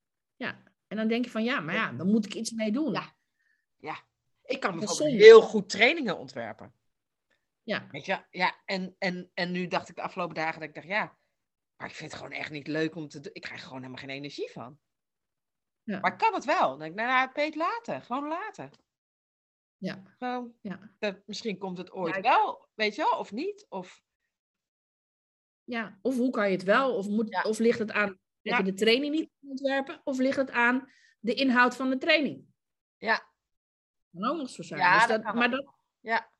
[0.44, 0.62] ja.
[0.86, 2.92] En dan denk je van, ja, maar ja, dan moet ik iets mee doen.
[3.76, 4.04] Ja.
[4.42, 6.74] Ik kan bijvoorbeeld heel goed trainingen ontwerpen.
[7.62, 7.88] Ja.
[7.90, 8.24] Weet je?
[8.30, 11.18] Ja, en, en, en nu dacht ik de afgelopen dagen dat ik dacht, ja,
[11.76, 13.34] maar ik vind het gewoon echt niet leuk om te doen.
[13.34, 14.78] Ik krijg er gewoon helemaal geen energie van.
[15.82, 16.00] Ja.
[16.00, 16.68] Maar kan het wel?
[16.68, 18.02] Dan denk ik, nou, nou Peet, laten.
[18.02, 18.70] Gewoon laten.
[19.76, 20.02] Ja.
[20.18, 20.94] Gewoon, ja.
[20.98, 23.66] Dat, misschien komt het ooit wel, weet je wel, of niet.
[23.68, 24.02] Of...
[25.64, 26.96] Ja, of hoe kan je het wel?
[26.96, 30.00] Of, moet, of ligt het aan dat je de training niet ontwerpen?
[30.04, 30.88] Of ligt het aan
[31.20, 32.44] de inhoud van de training?
[32.96, 33.32] Ja.
[34.12, 34.80] Kan ook nog zo zijn.
[34.80, 36.30] Ja, dus dat, maar dat, ja.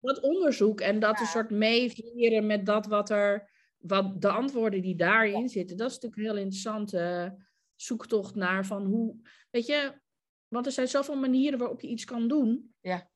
[0.00, 4.96] dat onderzoek en dat een soort meevieren met dat wat er, wat de antwoorden die
[4.96, 7.34] daarin zitten, dat is natuurlijk een heel interessante
[7.74, 9.16] zoektocht naar van hoe,
[9.50, 10.00] weet je,
[10.48, 12.74] want er zijn zoveel manieren waarop je iets kan doen.
[12.80, 13.10] Ja.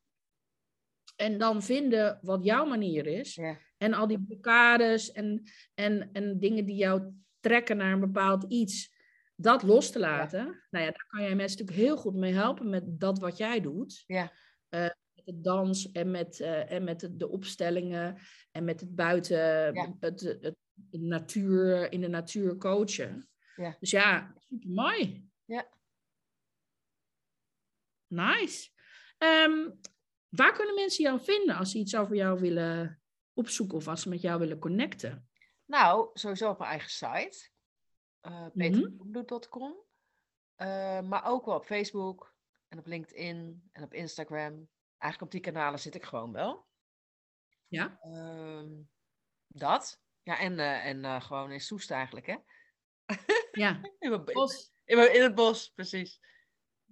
[1.16, 3.34] En dan vinden wat jouw manier is.
[3.34, 3.58] Ja.
[3.76, 5.42] En al die blokkades en,
[5.74, 8.96] en, en dingen die jou trekken naar een bepaald iets,
[9.34, 10.44] dat los te laten.
[10.70, 13.60] Nou ja, daar kan jij mensen natuurlijk heel goed mee helpen met dat wat jij
[13.60, 14.04] doet.
[14.06, 14.32] Ja.
[14.70, 14.80] Uh,
[15.14, 18.18] met het dans en met, uh, en met de, opstellingen
[18.50, 20.56] en met het buiten, het, het, het,
[20.90, 23.28] natuur, in de natuur coachen.
[23.56, 23.76] Ja.
[23.80, 25.28] Dus ja, super mooi.
[25.44, 25.68] Ja.
[28.06, 28.70] Nice.
[29.18, 29.80] Um,
[30.28, 34.08] waar kunnen mensen jou vinden als ze iets over jou willen opzoeken of als ze
[34.08, 35.27] met jou willen connecten?
[35.68, 37.50] Nou, sowieso op mijn eigen site.
[38.22, 38.46] Uh.
[40.56, 42.34] Uh, maar ook wel op Facebook
[42.68, 44.68] en op LinkedIn en op Instagram.
[44.98, 46.66] Eigenlijk op die kanalen zit ik gewoon wel.
[47.66, 48.00] Ja.
[48.04, 48.62] Uh,
[49.46, 50.00] dat.
[50.22, 52.36] Ja, en, uh, en gewoon in Soest eigenlijk, hè?
[53.52, 53.80] Ja.
[53.98, 54.72] in, mijn, bos.
[54.84, 56.20] In, in, het bos, precies.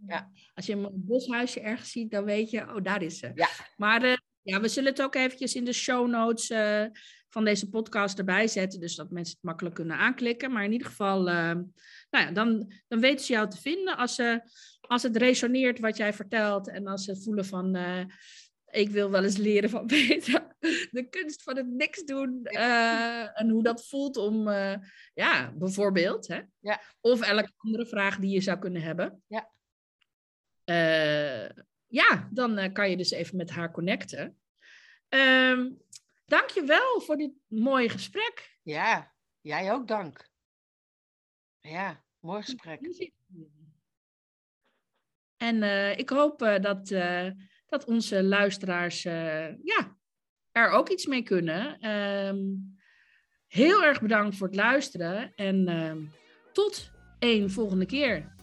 [0.07, 0.31] Ja.
[0.55, 3.33] Als je een boshuisje ergens ziet, dan weet je, oh, daar is ze.
[3.35, 3.49] Ja.
[3.77, 6.85] Maar ja, we zullen het ook eventjes in de show notes uh,
[7.29, 10.53] van deze podcast erbij zetten, dus dat mensen het makkelijk kunnen aanklikken.
[10.53, 11.53] Maar in ieder geval, uh,
[12.11, 14.41] nou ja, dan, dan weten ze jou te vinden als, ze,
[14.81, 17.77] als het resoneert wat jij vertelt en als ze voelen van,
[18.71, 20.57] ik wil wel eens leren van Peter,
[20.91, 24.49] de kunst van het niks doen en hoe dat voelt om,
[25.15, 26.41] ja, bijvoorbeeld, hè?
[26.61, 26.81] Ja.
[27.01, 29.23] of elke andere vraag die je zou kunnen hebben.
[29.27, 29.51] Ja.
[30.65, 34.39] Uh, ja, dan uh, kan je dus even met haar connecten.
[35.11, 35.71] Uh,
[36.27, 38.59] Dank je wel voor dit mooie gesprek.
[38.63, 40.31] Ja, jij ook dank.
[41.61, 43.11] Ja, mooi gesprek.
[45.37, 46.89] En uh, ik hoop dat,
[47.67, 49.97] dat onze luisteraars ja,
[50.53, 51.79] er ook iets mee kunnen.
[51.81, 52.39] Ehm,
[53.47, 56.05] heel erg bedankt voor het luisteren en ehm,
[56.53, 58.35] tot een volgende keer.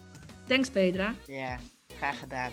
[0.46, 1.14] Thanks, Petra.
[1.26, 1.58] Ja.
[1.96, 2.52] Graag gedaan.